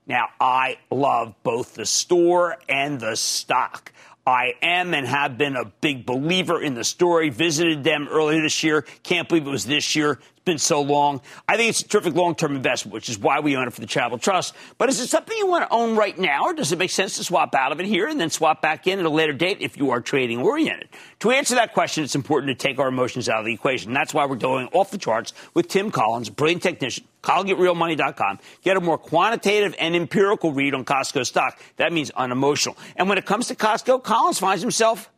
[0.07, 3.93] Now, I love both the store and the stock.
[4.27, 7.29] I am and have been a big believer in the story.
[7.29, 8.83] Visited them earlier this year.
[9.05, 10.19] Can't believe it was this year.
[10.21, 11.21] It's been so long.
[11.49, 13.81] I think it's a terrific long term investment, which is why we own it for
[13.81, 14.55] the Charitable Trust.
[14.79, 17.17] But is it something you want to own right now, or does it make sense
[17.19, 19.59] to swap out of it here and then swap back in at a later date
[19.61, 20.89] if you are trading oriented?
[21.21, 23.93] To answer that question, it's important to take our emotions out of the equation.
[23.93, 28.39] That's why we're going off the charts with Tim Collins, brilliant technician ColinGetRealMoney.com.
[28.63, 31.59] Get a more quantitative and empirical read on Costco stock.
[31.77, 32.79] That means unemotional.
[32.95, 35.11] And when it comes to Costco, Collins finds himself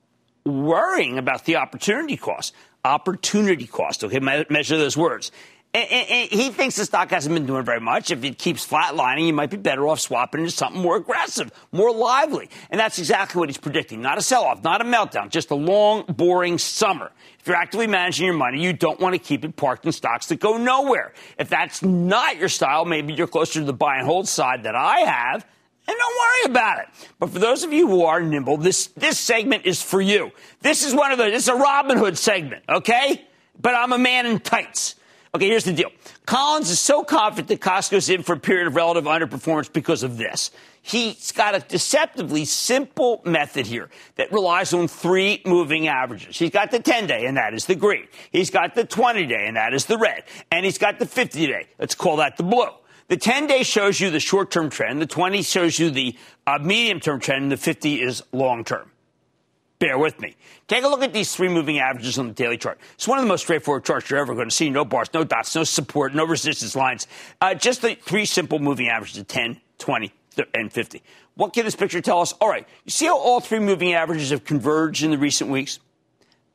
[0.47, 2.55] worrying about the opportunity cost.
[2.85, 4.05] Opportunity cost.
[4.05, 5.31] Okay, measure those words.
[5.75, 8.11] And, and, and he thinks the stock hasn't been doing very much.
[8.11, 11.93] If it keeps flatlining, you might be better off swapping into something more aggressive, more
[11.93, 12.49] lively.
[12.71, 14.01] And that's exactly what he's predicting.
[14.01, 17.13] Not a sell off, not a meltdown, just a long, boring summer.
[17.39, 20.27] If you're actively managing your money, you don't want to keep it parked in stocks
[20.27, 21.13] that go nowhere.
[21.39, 24.75] If that's not your style, maybe you're closer to the buy and hold side that
[24.75, 25.47] I have.
[25.87, 26.89] And don't worry about it.
[27.19, 30.33] But for those of you who are nimble, this, this segment is for you.
[30.61, 33.27] This is one of the, this is a Robin Hood segment, okay?
[33.61, 34.97] But I'm a man in tights.
[35.35, 35.91] Okay, here's the deal.
[36.25, 40.17] Collins is so confident that Costco's in for a period of relative underperformance because of
[40.17, 40.51] this.
[40.81, 46.39] He's got a deceptively simple method here that relies on three moving averages.
[46.39, 48.09] He's got the 10 day, and that is the green.
[48.31, 50.25] He's got the 20 day, and that is the red.
[50.51, 51.67] And he's got the 50 day.
[51.79, 52.69] Let's call that the blue.
[53.09, 56.59] The 10 day shows you the short term trend, the 20 shows you the uh,
[56.63, 58.91] medium term trend, and the 50 is long term.
[59.79, 60.35] Bear with me.
[60.67, 62.79] Take a look at these three moving averages on the daily chart.
[62.95, 64.71] It's one of the most straightforward charts you're ever going to see.
[64.71, 67.07] No bars, no dots, no support, no resistance lines.
[67.41, 70.13] Uh, just the three simple moving averages of 10, 20,
[70.53, 71.03] and 50.
[71.37, 72.33] What can this picture tell us?
[72.41, 75.79] All right, you see how all three moving averages have converged in the recent weeks?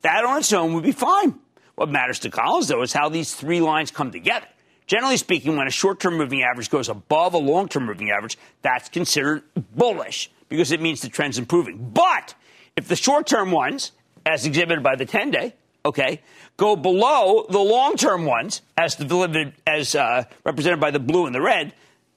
[0.02, 1.38] That on its own would be fine.
[1.76, 4.46] What matters to Collins, though, is how these three lines come together.
[4.86, 8.36] Generally speaking, when a short term moving average goes above a long term moving average,
[8.60, 9.42] that's considered
[9.74, 11.90] bullish because it means the trend's improving.
[11.94, 12.34] But
[12.76, 13.92] if the short term ones,
[14.26, 16.20] as exhibited by the 10 day, okay,
[16.56, 18.96] go below the long term ones, as,
[19.66, 21.72] as uh, represented by the blue and the red,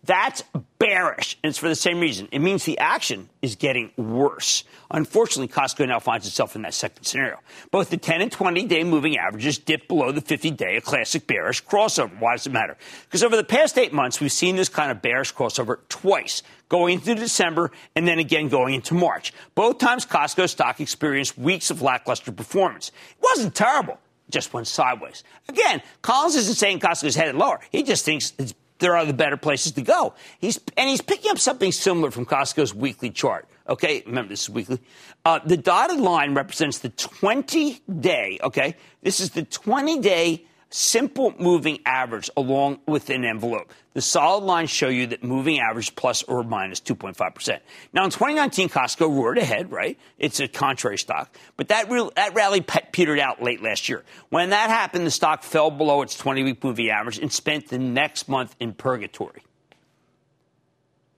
[0.08, 0.42] that's
[0.80, 2.30] bearish, and it's for the same reason.
[2.32, 4.64] It means the action is getting worse.
[4.90, 7.40] Unfortunately, Costco now finds itself in that second scenario.
[7.72, 11.28] Both the 10 and 20 day moving averages dip below the 50 day, a classic
[11.28, 12.20] bearish crossover.
[12.20, 12.78] Why does it matter?
[13.04, 16.96] Because over the past eight months, we've seen this kind of bearish crossover twice, going
[16.96, 19.34] into December and then again going into March.
[19.56, 22.90] Both times, Costco stock experienced weeks of lackluster performance.
[22.90, 25.24] It wasn't terrible just went sideways.
[25.48, 27.62] Again, Collins isn't saying Costco's headed lower.
[27.72, 30.14] He just thinks it's there are the better places to go.
[30.40, 33.48] He's, and he's picking up something similar from Costco's weekly chart.
[33.70, 34.80] Okay, remember this is weekly.
[35.26, 38.76] Uh, the dotted line represents the 20 day, okay?
[39.02, 43.72] This is the 20 day simple moving average along with an envelope.
[43.94, 47.60] The solid lines show you that moving average plus or minus 2.5%.
[47.94, 49.98] Now, in 2019, Costco roared ahead, right?
[50.20, 51.36] It's a contrary stock.
[51.56, 54.04] But that, that rally petered out late last year.
[54.30, 57.80] When that happened, the stock fell below its 20 week moving average and spent the
[57.80, 59.42] next month in purgatory.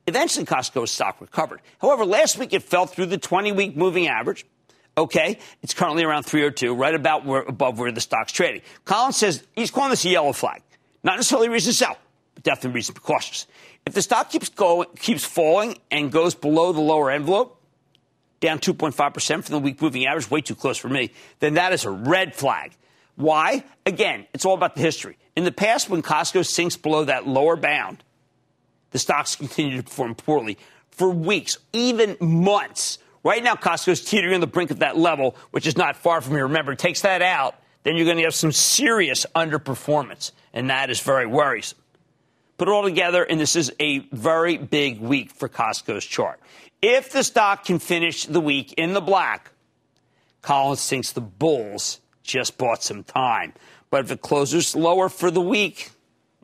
[0.07, 1.61] Eventually, Costco's stock recovered.
[1.79, 4.45] However, last week it fell through the 20 week moving average
[4.97, 8.61] Okay, it's currently around 302, right about where, above where the stock's trading.
[8.85, 10.61] Collins says he's calling this a yellow flag.
[11.03, 11.97] Not necessarily reason to sell,
[12.35, 13.47] but definitely reason to be cautious.
[13.85, 17.61] If the stock keeps going, keeps falling and goes below the lower envelope,
[18.39, 21.85] down 2.5% from the week moving average, way too close for me, then that is
[21.85, 22.75] a red flag.
[23.15, 23.63] Why?
[23.85, 25.17] Again, it's all about the history.
[25.35, 28.03] In the past, when Costco sinks below that lower bound,
[28.91, 30.57] the stocks continue to perform poorly
[30.89, 32.97] for weeks, even months.
[33.23, 36.21] Right now, Costco is teetering on the brink of that level, which is not far
[36.21, 36.47] from here.
[36.47, 40.99] Remember, takes that out, then you're going to have some serious underperformance, and that is
[41.01, 41.77] very worrisome.
[42.57, 46.39] Put it all together, and this is a very big week for Costco's chart.
[46.81, 49.51] If the stock can finish the week in the black,
[50.41, 53.53] Collins thinks the bulls just bought some time.
[53.89, 55.91] But if it closes lower for the week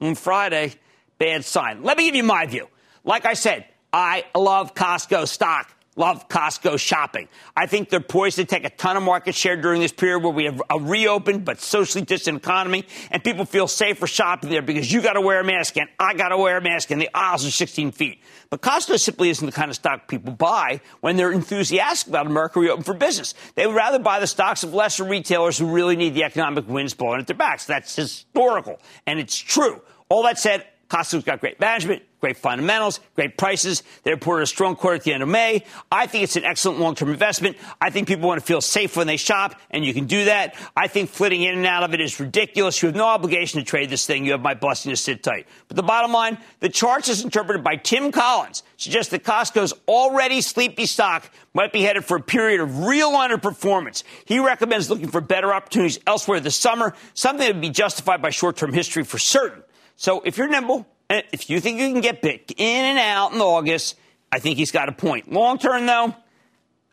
[0.01, 0.73] on Friday,
[1.17, 1.83] bad sign.
[1.83, 2.67] Let me give you my view.
[3.03, 7.27] Like I said, I love Costco stock love Costco shopping.
[7.55, 10.34] I think they're poised to take a ton of market share during this period where
[10.34, 14.91] we have a reopened but socially distant economy and people feel safer shopping there because
[14.91, 17.10] you got to wear a mask and I got to wear a mask and the
[17.13, 18.21] aisles are 16 feet.
[18.49, 22.60] But Costco simply isn't the kind of stock people buy when they're enthusiastic about America
[22.60, 23.34] reopening for business.
[23.55, 26.93] They would rather buy the stocks of lesser retailers who really need the economic winds
[26.93, 27.65] blowing at their backs.
[27.65, 29.81] That's historical and it's true.
[30.10, 33.82] All that said, Costco's got great management, great fundamentals, great prices.
[34.04, 35.63] They reported a strong quarter at the end of May.
[35.91, 37.58] I think it's an excellent long term investment.
[37.82, 40.56] I think people want to feel safe when they shop, and you can do that.
[40.76, 42.82] I think flitting in and out of it is ridiculous.
[42.82, 44.26] You have no obligation to trade this thing.
[44.26, 45.48] You have my blessing to sit tight.
[45.67, 50.41] But the bottom line the charts, as interpreted by Tim Collins, suggest that Costco's already
[50.41, 54.04] sleepy stock might be headed for a period of real underperformance.
[54.26, 58.30] He recommends looking for better opportunities elsewhere this summer, something that would be justified by
[58.30, 59.63] short term history for certain.
[59.95, 63.34] So if you're nimble, and if you think you can get big in and out
[63.34, 63.95] in August,
[64.31, 65.31] I think he's got a point.
[65.31, 66.15] Long term, though,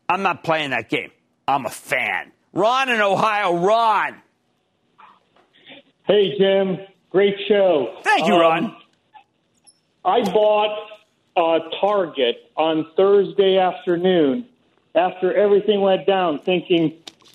[0.09, 1.11] I'm not playing that game.
[1.49, 2.33] I'm a fan.
[2.53, 4.17] Ron in Ohio, Ron.
[6.05, 6.79] Hey, Jim.
[7.11, 7.99] Great show.
[8.03, 8.65] Thank you, Ron.
[8.65, 8.77] Um,
[10.05, 10.89] I bought
[11.37, 14.47] a Target on Thursday afternoon
[14.95, 16.95] after everything went down, thinking,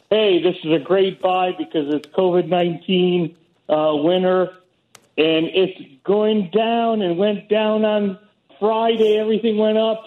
[0.10, 3.36] hey, this is a great buy because it's COVID 19
[3.70, 4.54] uh, winter.
[5.18, 8.20] And it's going down and went down on
[8.60, 9.18] Friday.
[9.18, 10.04] Everything went up.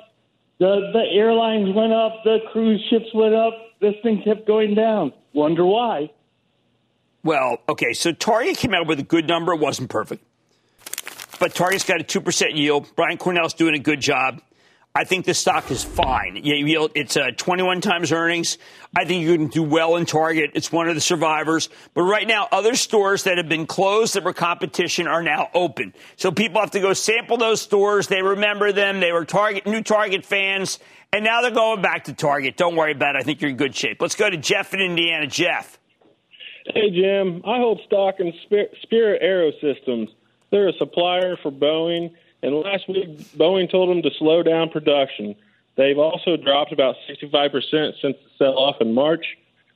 [0.58, 2.22] The, the airlines went up.
[2.24, 3.54] The cruise ships went up.
[3.80, 5.12] This thing kept going down.
[5.32, 6.10] Wonder why.
[7.22, 9.52] Well, okay, so Target came out with a good number.
[9.52, 10.24] It wasn't perfect.
[11.38, 12.88] But Target's got a 2% yield.
[12.96, 14.42] Brian Cornell's doing a good job.
[14.92, 16.40] I think the stock is fine.
[16.42, 18.58] It's uh, 21 times earnings.
[18.96, 20.50] I think you can do well in Target.
[20.54, 21.68] It's one of the survivors.
[21.94, 25.94] But right now, other stores that have been closed that were competition are now open.
[26.16, 28.08] So people have to go sample those stores.
[28.08, 28.98] They remember them.
[28.98, 30.80] They were Target, new Target fans.
[31.12, 32.56] And now they're going back to Target.
[32.56, 33.20] Don't worry about it.
[33.20, 34.02] I think you're in good shape.
[34.02, 35.28] Let's go to Jeff in Indiana.
[35.28, 35.78] Jeff.
[36.66, 37.42] Hey, Jim.
[37.46, 38.32] I hold stock in
[38.82, 40.08] Spirit Aerosystems.
[40.50, 42.10] They're a supplier for Boeing,
[42.42, 45.34] and last week Boeing told them to slow down production.
[45.76, 49.24] They've also dropped about 65% since the sell off in March.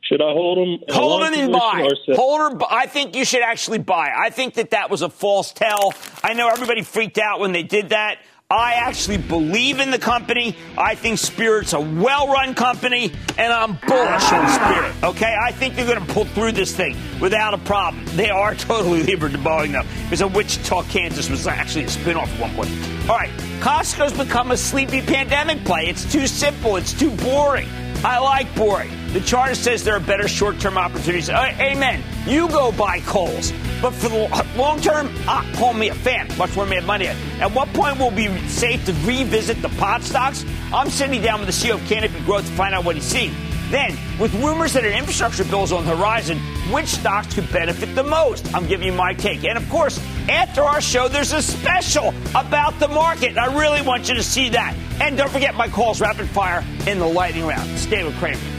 [0.02, 0.86] Should I hold them?
[0.90, 1.88] Hold them and buy.
[2.14, 2.58] Hold her.
[2.70, 4.12] I think you should actually buy.
[4.14, 5.94] I think that that was a false tell.
[6.22, 8.18] I know everybody freaked out when they did that.
[8.50, 10.54] I actually believe in the company.
[10.76, 14.94] I think Spirit's a well run company, and I'm bullish on Spirit.
[15.02, 15.34] Okay?
[15.34, 18.04] I think they're going to pull through this thing without a problem.
[18.16, 22.30] They are totally levered to Boeing, though, because Wichita, Kansas was actually a spin off
[22.34, 22.70] at one point.
[23.08, 23.30] All right,
[23.60, 25.86] Costco's become a sleepy pandemic play.
[25.86, 27.68] It's too simple, it's too boring.
[28.04, 28.90] I like boring.
[29.14, 31.30] The charter says there are better short term opportunities.
[31.30, 32.02] Uh, amen.
[32.26, 33.52] You go buy Kohl's.
[33.80, 36.36] But for the long term, ah, call me a fan.
[36.36, 37.06] Much more Mad Money.
[37.06, 40.44] At At what point will it be safe to revisit the pot stocks?
[40.72, 43.32] I'm sitting down with the CEO of Canopy Growth to find out what he's seeing.
[43.70, 46.40] Then, with rumors that an infrastructure bill is on the horizon,
[46.72, 48.52] which stocks could benefit the most?
[48.52, 49.44] I'm giving you my take.
[49.44, 49.96] And of course,
[50.28, 53.38] after our show, there's a special about the market.
[53.38, 54.74] I really want you to see that.
[55.00, 57.78] And don't forget my calls rapid fire in the lightning round.
[57.78, 58.53] Stay with Cramer.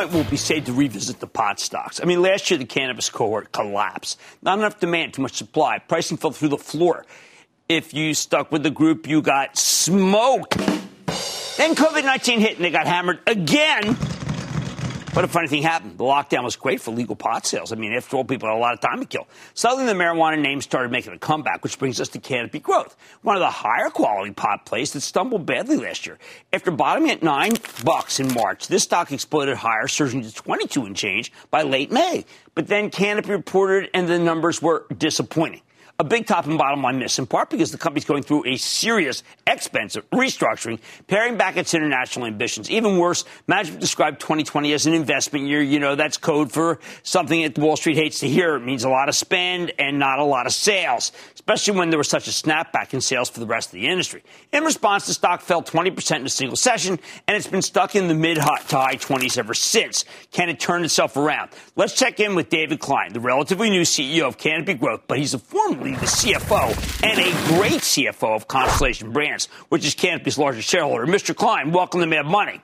[0.00, 2.00] Point will be safe to revisit the pot stocks?
[2.00, 4.18] I mean, last year the cannabis cohort collapsed.
[4.40, 5.78] Not enough demand, too much supply.
[5.78, 7.04] Pricing fell through the floor.
[7.68, 10.56] If you stuck with the group, you got smoked.
[10.56, 13.96] Then COVID 19 hit and they got hammered again
[15.14, 15.98] but a funny thing happened.
[15.98, 17.72] The lockdown was great for legal pot sales.
[17.72, 19.26] I mean, after all, people had a lot of time to kill.
[19.54, 23.36] Suddenly, the marijuana name started making a comeback, which brings us to Canopy Growth, one
[23.36, 26.18] of the higher quality pot plays that stumbled badly last year.
[26.52, 27.52] After bottoming at nine
[27.84, 32.24] bucks in March, this stock exploded higher, surging to 22 and change by late May.
[32.54, 35.62] But then Canopy reported, and the numbers were disappointing
[36.00, 38.56] a big top and bottom line miss, in part because the company's going through a
[38.56, 42.70] serious, expensive restructuring, paring back its international ambitions.
[42.70, 45.60] Even worse, management described 2020 as an investment year.
[45.60, 48.56] You know, that's code for something that Wall Street hates to hear.
[48.56, 51.98] It means a lot of spend and not a lot of sales, especially when there
[51.98, 54.22] was such a snapback in sales for the rest of the industry.
[54.54, 58.08] In response, the stock fell 20% in a single session, and it's been stuck in
[58.08, 60.06] the mid to high 20s ever since.
[60.32, 61.50] Can it turn itself around?
[61.76, 65.34] Let's check in with David Klein, the relatively new CEO of Canopy Growth, but he's
[65.34, 65.38] a
[65.94, 71.06] the CFO and a great CFO of Constellation Brands, which is Canopy's largest shareholder.
[71.06, 71.34] Mr.
[71.34, 72.60] Klein, welcome to Mad Money.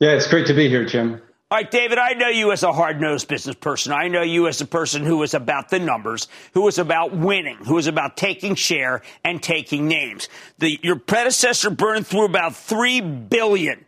[0.00, 1.20] Yeah, it's great to be here, Jim.
[1.50, 3.90] All right, David, I know you as a hard nosed business person.
[3.90, 7.56] I know you as a person who is about the numbers, who is about winning,
[7.56, 10.28] who is about taking share and taking names.
[10.58, 13.86] The, your predecessor burned through about 3 billion.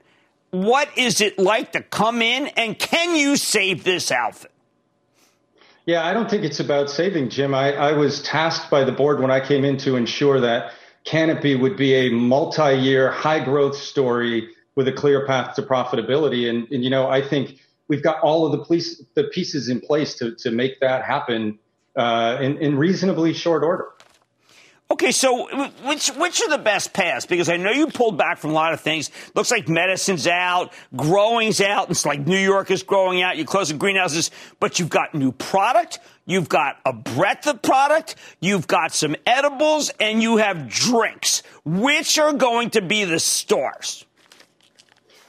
[0.53, 4.51] What is it like to come in and can you save this outfit?
[5.87, 7.55] Yeah, I don't think it's about saving, Jim.
[7.55, 10.73] I, I was tasked by the board when I came in to ensure that
[11.05, 16.49] Canopy would be a multi year high growth story with a clear path to profitability.
[16.49, 19.81] And, and you know, I think we've got all of the, police, the pieces in
[19.81, 21.59] place to, to make that happen
[21.97, 23.89] uh, in, in reasonably short order.
[24.93, 25.47] Okay, so
[25.85, 27.25] which which are the best paths?
[27.25, 29.11] Because I know you pulled back from a lot of things.
[29.37, 31.91] Looks like medicine's out, growing's out.
[31.91, 33.37] It's like New York is growing out.
[33.37, 36.01] You're closing greenhouses, but you've got new product.
[36.27, 38.17] You've got a breadth of product.
[38.41, 41.45] You've got some edibles, and you have drinks.
[41.65, 44.05] Which are going to be the stars?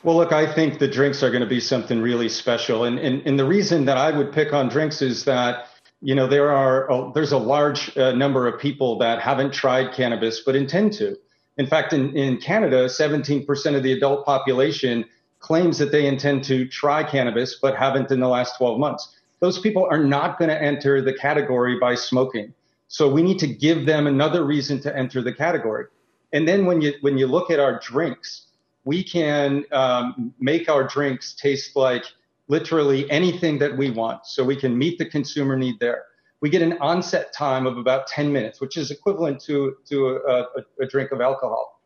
[0.01, 3.22] Well, look, I think the drinks are going to be something really special, and and,
[3.28, 5.68] and the reason that I would pick on drinks is that
[6.02, 9.93] you know, there are oh, there's a large uh, number of people that haven't tried
[9.93, 11.18] cannabis but intend to.
[11.58, 15.06] In fact, in, in Canada, 17% of the adult population
[15.39, 19.16] claims that they intend to try cannabis but haven't in the last 12 months.
[19.41, 22.54] Those people are not going to enter the category by smoking.
[22.88, 25.86] So we need to give them another reason to enter the category.
[26.34, 28.47] And then when you when you look at our drinks,
[28.86, 32.06] we can um, make our drinks taste like
[32.48, 34.26] literally anything that we want.
[34.26, 36.04] So we can meet the consumer need there.
[36.42, 40.42] We get an onset time of about 10 minutes, which is equivalent to, to a,
[40.42, 40.46] a,
[40.82, 41.82] a drink of alcohol.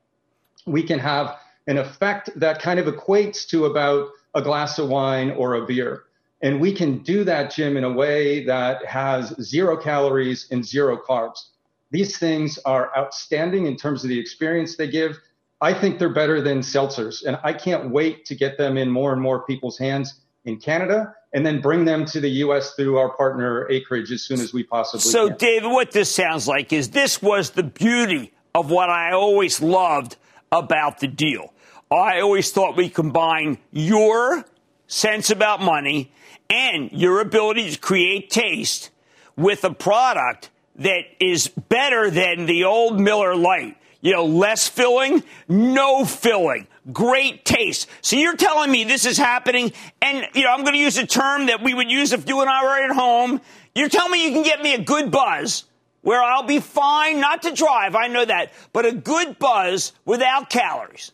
[0.66, 1.38] We can have
[1.68, 6.03] an effect that kind of equates to about a glass of wine or a beer.
[6.41, 10.97] And we can do that, Jim, in a way that has zero calories and zero
[10.97, 11.39] carbs.
[11.91, 15.18] These things are outstanding in terms of the experience they give.
[15.62, 19.14] I think they're better than seltzers, and I can't wait to get them in more
[19.14, 22.76] and more people's hands in Canada and then bring them to the U.S.
[22.76, 25.38] through our partner Acreage as soon as we possibly so, can.
[25.39, 29.62] So, David, what this sounds like is this was the beauty of what I always
[29.62, 30.16] loved
[30.52, 31.54] about the deal.
[31.91, 34.46] I always thought we combine your
[34.88, 36.12] sense about money
[36.50, 38.91] and your ability to create taste
[39.36, 43.78] with a product that is better than the old Miller Lite.
[44.02, 47.88] You know, less filling, no filling, great taste.
[48.01, 49.71] So you're telling me this is happening,
[50.01, 52.41] and you know, I'm going to use a term that we would use if you
[52.41, 53.41] and I were at home.
[53.73, 55.65] You're telling me you can get me a good buzz
[56.01, 60.51] where I'll be fine not to drive, I know that, but a good buzz without
[60.51, 61.11] calories.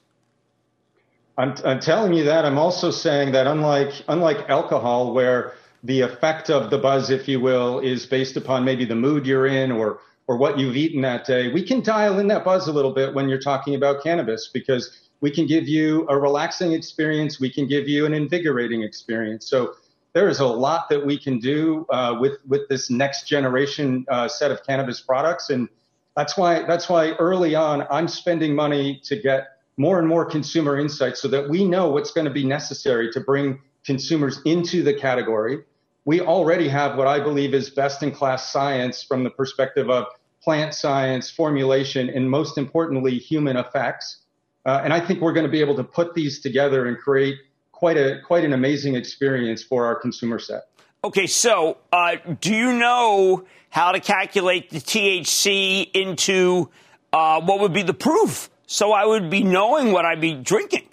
[1.37, 2.43] I'm, I'm telling you that.
[2.43, 5.53] I'm also saying that unlike unlike alcohol, where
[5.83, 9.47] the effect of the buzz, if you will, is based upon maybe the mood you're
[9.47, 11.51] in or or what you've eaten that day.
[11.51, 15.00] We can dial in that buzz a little bit when you're talking about cannabis because
[15.21, 17.39] we can give you a relaxing experience.
[17.39, 19.49] We can give you an invigorating experience.
[19.49, 19.75] So
[20.13, 24.27] there is a lot that we can do uh, with with this next generation uh,
[24.27, 25.69] set of cannabis products, and
[26.15, 30.77] that's why that's why early on I'm spending money to get more and more consumer
[30.77, 34.93] insights so that we know what's going to be necessary to bring consumers into the
[34.93, 35.59] category.
[36.03, 40.05] We already have what I believe is best in class science from the perspective of
[40.43, 44.20] plant science, formulation, and most importantly, human effects.
[44.65, 47.35] Uh, and I think we're going to be able to put these together and create
[47.71, 50.63] quite a quite an amazing experience for our consumer set.
[51.03, 56.69] Okay, so uh, do you know how to calculate the THC into
[57.11, 58.49] uh, what would be the proof?
[58.67, 60.87] So I would be knowing what I'd be drinking.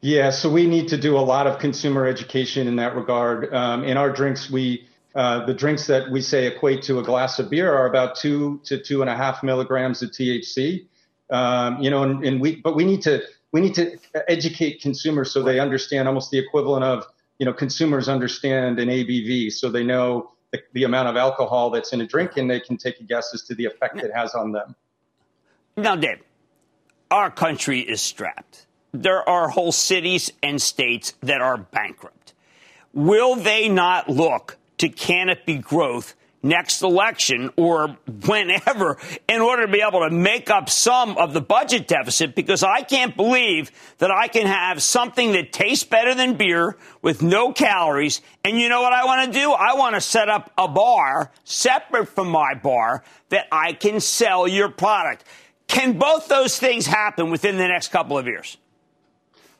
[0.00, 3.52] Yeah, so we need to do a lot of consumer education in that regard.
[3.52, 7.38] Um, in our drinks, we uh, the drinks that we say equate to a glass
[7.40, 10.86] of beer are about two to two and a half milligrams of THC.
[11.30, 13.22] Um, you know, and, and, we but we need to
[13.52, 13.96] we need to
[14.28, 17.06] educate consumers so they understand almost the equivalent of
[17.38, 21.92] you know consumers understand an ABV, so they know the, the amount of alcohol that's
[21.92, 24.34] in a drink and they can take a guess as to the effect it has
[24.34, 24.74] on them.
[25.76, 26.20] Now, Dave,
[27.10, 28.66] our country is strapped.
[28.92, 32.34] There are whole cities and states that are bankrupt.
[32.92, 39.82] Will they not look to canopy growth next election or whenever in order to be
[39.86, 44.28] able to make up some of the budget deficit because I can't believe that I
[44.28, 48.22] can have something that tastes better than beer with no calories.
[48.44, 49.52] And you know what I want to do?
[49.52, 54.48] I want to set up a bar separate from my bar that I can sell
[54.48, 55.24] your product.
[55.66, 58.56] Can both those things happen within the next couple of years?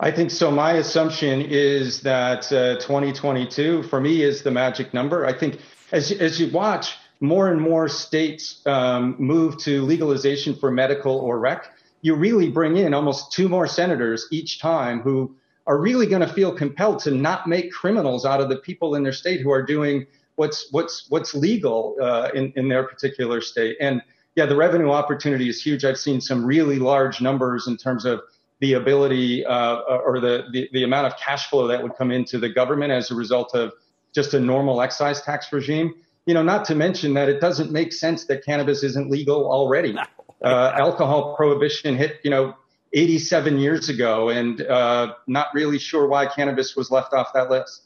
[0.03, 0.51] I think so.
[0.51, 5.27] My assumption is that uh, 2022 for me is the magic number.
[5.27, 5.61] I think
[5.93, 11.39] as as you watch more and more states um, move to legalization for medical or
[11.39, 11.71] rec,
[12.01, 15.35] you really bring in almost two more senators each time who
[15.67, 19.03] are really going to feel compelled to not make criminals out of the people in
[19.03, 23.77] their state who are doing what's what's what's legal uh, in in their particular state.
[23.81, 24.03] And
[24.37, 25.85] yeah, the revenue opportunity is huge.
[25.85, 28.23] I've seen some really large numbers in terms of
[28.61, 32.39] the ability uh, or the, the, the amount of cash flow that would come into
[32.39, 33.73] the government as a result of
[34.15, 35.95] just a normal excise tax regime.
[36.27, 39.97] You know, not to mention that it doesn't make sense that cannabis isn't legal already.
[40.43, 42.55] Uh, alcohol prohibition hit, you know,
[42.95, 47.83] 87 years ago, and uh, not really sure why cannabis was left off that list.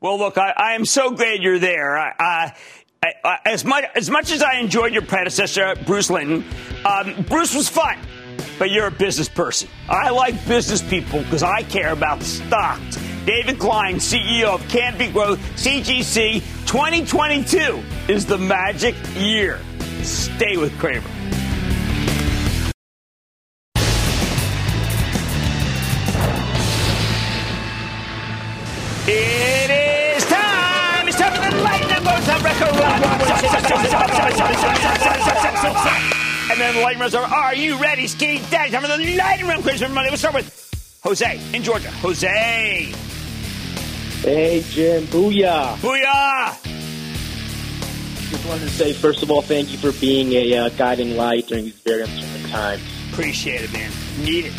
[0.00, 1.96] Well, look, I, I am so glad you're there.
[1.96, 2.56] I,
[3.22, 6.44] I, as much as much as I enjoyed your predecessor, Bruce Linton,
[6.84, 8.00] um, Bruce was fun
[8.58, 9.68] but you're a business person.
[9.88, 12.96] I like business people because I care about stocks.
[13.24, 19.60] David Klein, CEO of Canopy Growth, CGC, 2022 is the magic year.
[20.02, 21.06] Stay with Cramer.
[29.06, 31.06] It is time!
[31.06, 32.72] It's time for the lightning bolt record
[36.50, 38.72] and then the lightning rounds are, are you ready, Ski Daddy?
[38.72, 40.10] Time for the lightning round for Monday.
[40.10, 40.71] We'll start with
[41.02, 41.90] Jose in Georgia.
[41.90, 42.92] Jose.
[44.20, 45.02] Hey, Jim.
[45.04, 45.74] Booyah.
[45.78, 46.56] Booyah.
[48.30, 51.48] Just wanted to say, first of all, thank you for being a uh, guiding light
[51.48, 52.82] during these very uncertain times.
[53.10, 53.90] Appreciate it, man.
[54.20, 54.52] Need it.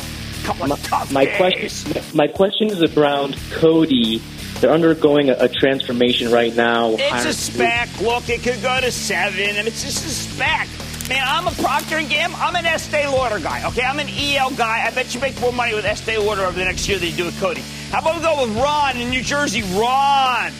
[0.43, 1.37] Couple my, of tough my days.
[1.37, 4.21] question, my question is around Coty.
[4.59, 6.95] They're undergoing a, a transformation right now.
[6.99, 8.01] It's a spec.
[8.01, 10.67] Look, it could go to seven, and it's just a spec.
[11.09, 12.37] Man, I'm a Procter and Gamble.
[12.39, 13.67] I'm an Estee Lauder guy.
[13.67, 14.85] Okay, I'm an EL guy.
[14.87, 17.15] I bet you make more money with Estee Lauder over the next year than you
[17.15, 17.61] do with Coty.
[17.91, 19.63] How about we go with Ron in New Jersey?
[19.77, 20.51] Ron.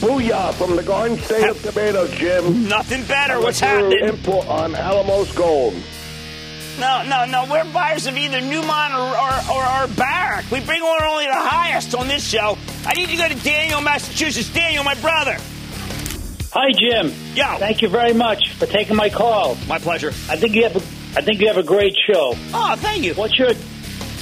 [0.00, 2.68] Booyah from the Garden State of Tomatoes, Jim.
[2.68, 3.40] Nothing better.
[3.40, 4.00] What's happening?
[4.00, 5.74] Input on Alamos Gold.
[6.80, 7.46] No, no, no.
[7.48, 10.50] We're buyers of either Newmont or, or, or, or Barrick.
[10.50, 12.58] We bring on only the highest on this show.
[12.84, 14.52] I need to go to Daniel, Massachusetts.
[14.52, 15.36] Daniel, my brother.
[16.54, 17.12] Hi, Jim.
[17.34, 17.58] Yeah.
[17.58, 19.56] Thank you very much for taking my call.
[19.66, 20.10] My pleasure.
[20.30, 22.34] I think you have a, I think you have a great show.
[22.54, 23.12] Oh, thank you.
[23.14, 23.54] What's your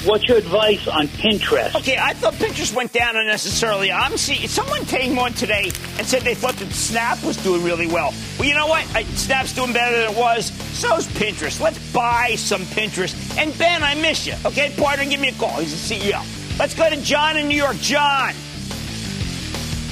[0.07, 1.77] What's your advice on Pinterest?
[1.77, 3.93] Okay, I thought Pinterest went down unnecessarily.
[3.93, 7.87] I'm seeing someone came on today and said they thought that Snap was doing really
[7.87, 8.13] well.
[8.37, 8.85] Well, you know what?
[8.97, 10.47] I, Snap's doing better than it was.
[10.77, 11.61] So's Pinterest.
[11.61, 13.15] Let's buy some Pinterest.
[13.39, 14.35] And Ben, I miss you.
[14.45, 15.61] Okay, partner, give me a call.
[15.61, 16.59] He's the CEO.
[16.59, 17.77] Let's go to John in New York.
[17.77, 18.35] John.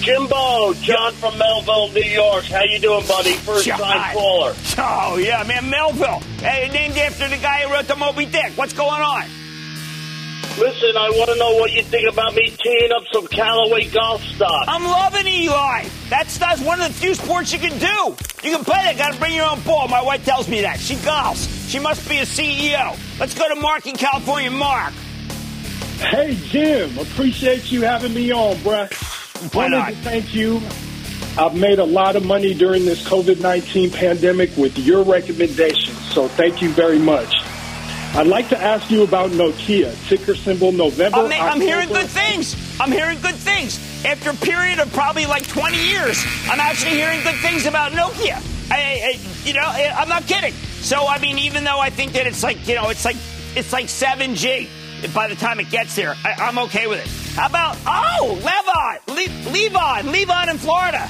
[0.00, 2.44] Jimbo, John from Melville, New York.
[2.44, 3.32] How you doing, buddy?
[3.34, 3.78] First John.
[3.78, 4.54] time caller.
[4.78, 6.20] Oh yeah, man, Melville.
[6.40, 8.52] Hey, named after the guy who wrote the Moby Dick.
[8.56, 9.24] What's going on?
[10.58, 14.22] Listen, I want to know what you think about me teeing up some Callaway golf
[14.24, 14.64] stock.
[14.68, 15.84] I'm loving Eli.
[16.08, 18.16] That's that's one of the few sports you can do.
[18.42, 18.96] You can play that.
[18.96, 19.86] Got to bring your own ball.
[19.88, 20.80] My wife tells me that.
[20.80, 21.70] She golfs.
[21.70, 22.98] She must be a CEO.
[23.20, 24.50] Let's go to Mark in California.
[24.50, 24.92] Mark.
[25.98, 26.98] Hey, Jim.
[26.98, 28.90] Appreciate you having me on, bruh.
[29.40, 29.88] Why Wanted not?
[29.88, 30.60] to thank you.
[31.38, 36.28] I've made a lot of money during this COVID 19 pandemic with your recommendations, so
[36.28, 37.36] thank you very much.
[38.14, 41.18] I'd like to ask you about Nokia, ticker symbol November.
[41.18, 42.56] I'm, I'm hearing good things.
[42.80, 43.78] I'm hearing good things.
[44.04, 48.42] After a period of probably like 20 years, I'm actually hearing good things about Nokia.
[48.70, 50.52] I, I, you know, I'm not kidding.
[50.82, 53.16] So I mean, even though I think that it's like, you know, it's like
[53.54, 54.68] it's like 7G
[55.14, 57.19] by the time it gets there, I, I'm okay with it.
[57.40, 61.08] How about oh, Levon, Le- Levon, Levon in Florida.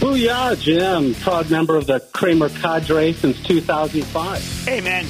[0.00, 1.14] Booyah, Jim.
[1.14, 4.64] Proud member of the Cramer cadre since 2005.
[4.64, 5.06] Hey, man.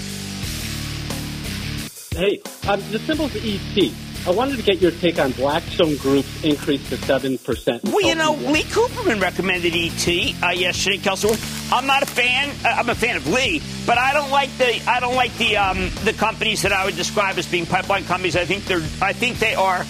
[2.14, 4.05] Hey, um, the symbol's ET.
[4.26, 7.84] I wanted to get your take on Blackstone Group's increase to 7%.
[7.84, 11.28] Well, you know, Lee Cooperman recommended ET uh, yesterday, Kelsey.
[11.72, 12.48] I'm not a fan.
[12.64, 15.56] Uh, I'm a fan of Lee, but I don't like the I don't like the
[15.56, 18.34] um, the companies that I would describe as being pipeline companies.
[18.34, 19.84] I think they're I think they are.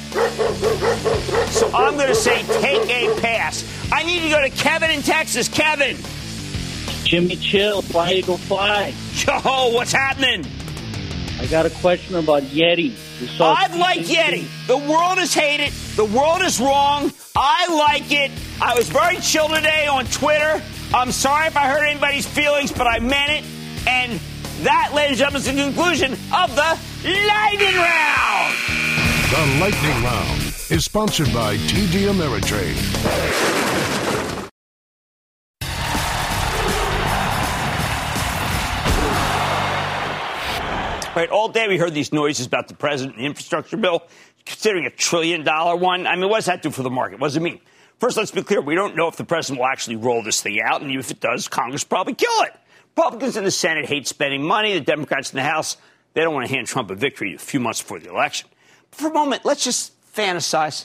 [1.51, 3.65] So I'm going to say take a pass.
[3.91, 5.49] I need to go to Kevin in Texas.
[5.49, 5.97] Kevin.
[7.05, 8.93] Jimmy Chill, Fly Eagle Fly.
[9.15, 10.45] Yo, what's happening?
[11.47, 12.93] I got a question about Yeti.
[13.41, 14.49] I like Yeti.
[14.67, 15.73] The world is hated.
[15.95, 17.13] The world is wrong.
[17.37, 18.33] I like it.
[18.61, 20.61] I was very chill today on Twitter.
[20.93, 23.45] I'm sorry if I hurt anybody's feelings, but I meant it.
[23.87, 24.19] And
[24.65, 28.55] that, ladies and gentlemen, is the conclusion of the lightning round.
[29.31, 32.75] The Lightning Round is sponsored by TD Ameritrade.
[41.17, 44.03] Right, all day we heard these noises about the president and the infrastructure bill,
[44.45, 46.07] considering a trillion dollar one.
[46.07, 47.19] I mean, what does that do for the market?
[47.19, 47.59] What does it mean?
[47.99, 48.61] First, let's be clear.
[48.61, 51.21] We don't know if the president will actually roll this thing out, and if it
[51.21, 52.53] does, Congress probably kill it.
[52.95, 54.75] Republicans in the Senate hate spending money.
[54.75, 55.79] The Democrats in the House,
[56.13, 58.51] they don't want to hand Trump a victory a few months before the election.
[58.91, 60.85] But For a moment, let's just fantasize.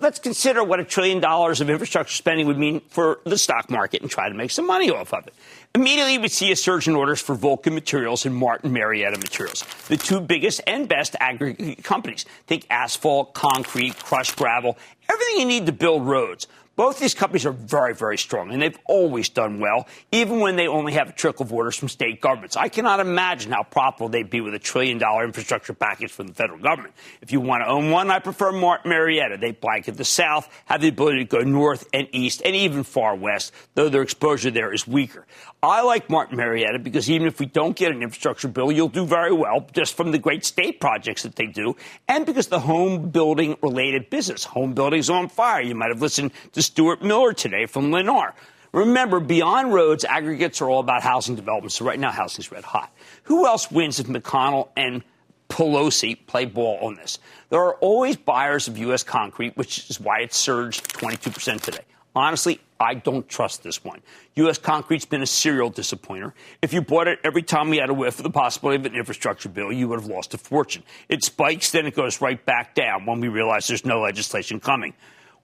[0.00, 4.02] Let's consider what a trillion dollars of infrastructure spending would mean for the stock market
[4.02, 5.34] and try to make some money off of it.
[5.74, 9.96] Immediately, we see a surge in orders for Vulcan Materials and Martin Marietta Materials, the
[9.96, 12.24] two biggest and best aggregate companies.
[12.46, 16.46] Think asphalt, concrete, crushed gravel, everything you need to build roads.
[16.78, 20.68] Both these companies are very, very strong, and they've always done well, even when they
[20.68, 22.56] only have a trickle of orders from state governments.
[22.56, 26.34] I cannot imagine how profitable they'd be with a trillion dollar infrastructure package from the
[26.34, 26.94] federal government.
[27.20, 29.38] If you want to own one, I prefer Martin Marietta.
[29.38, 33.16] They blanket the South, have the ability to go north and east, and even far
[33.16, 35.26] west, though their exposure there is weaker.
[35.60, 39.04] I like Martin Marietta because even if we don't get an infrastructure bill, you'll do
[39.04, 41.74] very well just from the great state projects that they do,
[42.06, 44.44] and because the home building related business.
[44.44, 45.60] Home building's on fire.
[45.60, 48.34] You might have listened to Stuart Miller today from Lennar.
[48.72, 51.72] Remember, beyond roads, aggregates are all about housing development.
[51.72, 52.92] So right now, housing's red hot.
[53.24, 55.02] Who else wins if McConnell and
[55.48, 57.18] Pelosi play ball on this?
[57.48, 59.02] There are always buyers of U.S.
[59.02, 61.80] concrete, which is why it surged 22% today.
[62.14, 64.02] Honestly, I don't trust this one.
[64.34, 64.58] U.S.
[64.58, 66.34] Concrete's been a serial disappointer.
[66.60, 68.98] If you bought it every time we had a whiff of the possibility of an
[68.98, 70.82] infrastructure bill, you would have lost a fortune.
[71.08, 74.92] It spikes, then it goes right back down when we realize there's no legislation coming.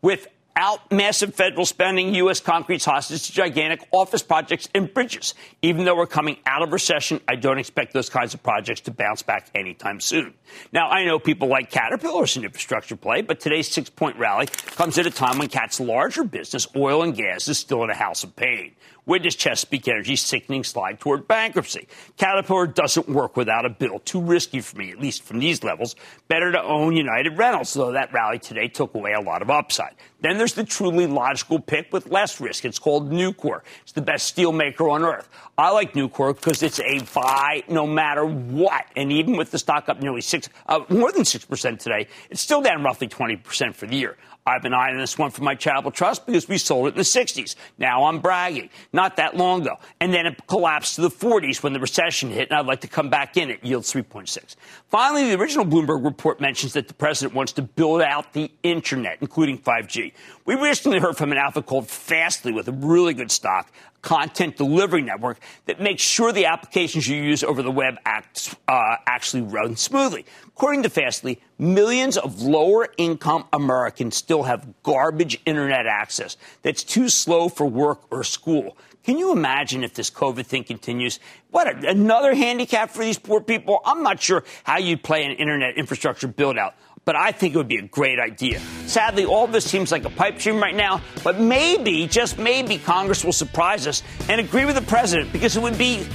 [0.02, 2.38] With Out massive federal spending, U.S.
[2.38, 5.34] concrete's hostage to gigantic office projects and bridges.
[5.62, 8.92] Even though we're coming out of recession, I don't expect those kinds of projects to
[8.92, 10.32] bounce back anytime soon.
[10.72, 14.96] Now, I know people like Caterpillar's an infrastructure play, but today's six point rally comes
[14.96, 18.22] at a time when Cat's larger business, oil and gas, is still in a house
[18.22, 18.76] of pain.
[19.06, 21.88] Witness Chesapeake Energy's sickening slide toward bankruptcy.
[22.16, 23.98] Caterpillar doesn't work without a bill.
[23.98, 25.94] Too risky for me, at least from these levels.
[26.28, 29.94] Better to own United Rentals, though that rally today took away a lot of upside.
[30.20, 32.64] Then there's the truly logical pick with less risk.
[32.64, 33.60] It's called Nucor.
[33.82, 35.28] It's the best steel maker on earth.
[35.58, 38.86] I like Nucor because it's a buy no matter what.
[38.96, 42.62] And even with the stock up nearly six, uh, more than 6% today, it's still
[42.62, 44.16] down roughly 20% for the year.
[44.46, 47.02] I've been eyeing this one for my charitable trust because we sold it in the
[47.02, 47.54] 60s.
[47.78, 48.68] Now I'm bragging.
[48.92, 49.76] Not that long ago.
[50.00, 52.88] And then it collapsed to the 40s when the recession hit, and I'd like to
[52.88, 53.48] come back in.
[53.48, 54.56] It yields 3.6.
[54.90, 59.16] Finally, the original Bloomberg report mentions that the president wants to build out the internet,
[59.22, 60.12] including 5G.
[60.44, 63.72] We recently heard from an outfit called Fastly with a really good stock,
[64.04, 68.96] content delivery network that makes sure the applications you use over the web act, uh,
[69.06, 70.26] actually run smoothly.
[70.48, 77.08] According to Fastly, millions of lower income Americans still have garbage internet access that's too
[77.08, 78.76] slow for work or school.
[79.04, 81.18] Can you imagine if this COVID thing continues?
[81.50, 83.80] What a, another handicap for these poor people?
[83.84, 86.74] I'm not sure how you'd play an internet infrastructure build out
[87.04, 88.60] but I think it would be a great idea.
[88.86, 93.24] Sadly, all this seems like a pipe dream right now, but maybe, just maybe, Congress
[93.24, 96.06] will surprise us and agree with the president because it would be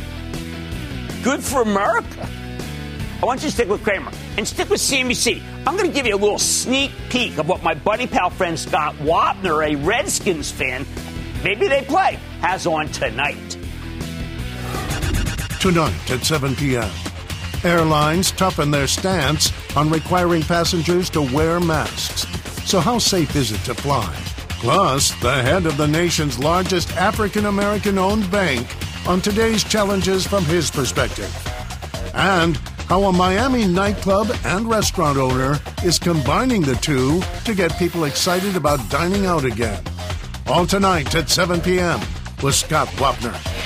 [1.24, 2.28] good for America.
[3.22, 5.42] I want you to stick with Cramer and stick with CNBC.
[5.68, 8.58] I'm going to give you a little sneak peek of what my buddy pal friend
[8.58, 10.86] Scott Wapner, a Redskins fan,
[11.44, 13.58] maybe they play, has on tonight.
[15.60, 16.90] Tonight at 7 p.m.
[17.64, 22.26] Airlines toughen their stance on requiring passengers to wear masks.
[22.70, 24.14] So, how safe is it to fly?
[24.50, 28.68] Plus, the head of the nation's largest African American owned bank
[29.08, 31.34] on today's challenges from his perspective.
[32.14, 32.58] And
[32.88, 38.56] how a Miami nightclub and restaurant owner is combining the two to get people excited
[38.56, 39.84] about dining out again.
[40.48, 42.00] All tonight at 7 p.m.
[42.42, 43.59] with Scott Wapner.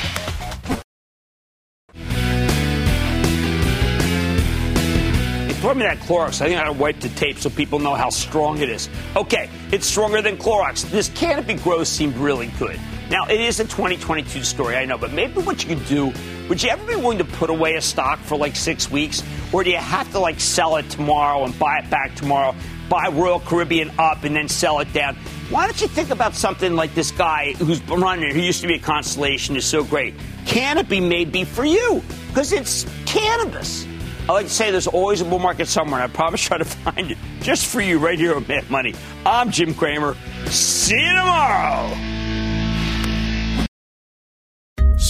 [5.73, 6.39] Pour me that Clorox.
[6.39, 8.89] I think I wipe the tape so people know how strong it is.
[9.15, 10.87] Okay, it's stronger than Clorox.
[10.91, 12.79] This canopy growth seemed really good.
[13.09, 16.13] Now, it is a 2022 story, I know, but maybe what you could do,
[16.47, 19.23] would you ever be willing to put away a stock for like six weeks?
[19.51, 22.53] Or do you have to like sell it tomorrow and buy it back tomorrow,
[22.87, 25.15] buy Royal Caribbean up and then sell it down?
[25.49, 28.75] Why don't you think about something like this guy who's running who used to be
[28.75, 30.13] a Constellation, is so great?
[30.45, 33.87] Canopy may be for you because it's cannabis.
[34.29, 36.65] I like to say there's always a bull market somewhere, and I promise try to
[36.65, 38.95] find it just for you right here on Mad Money.
[39.25, 40.15] I'm Jim Cramer.
[40.47, 42.12] See you tomorrow.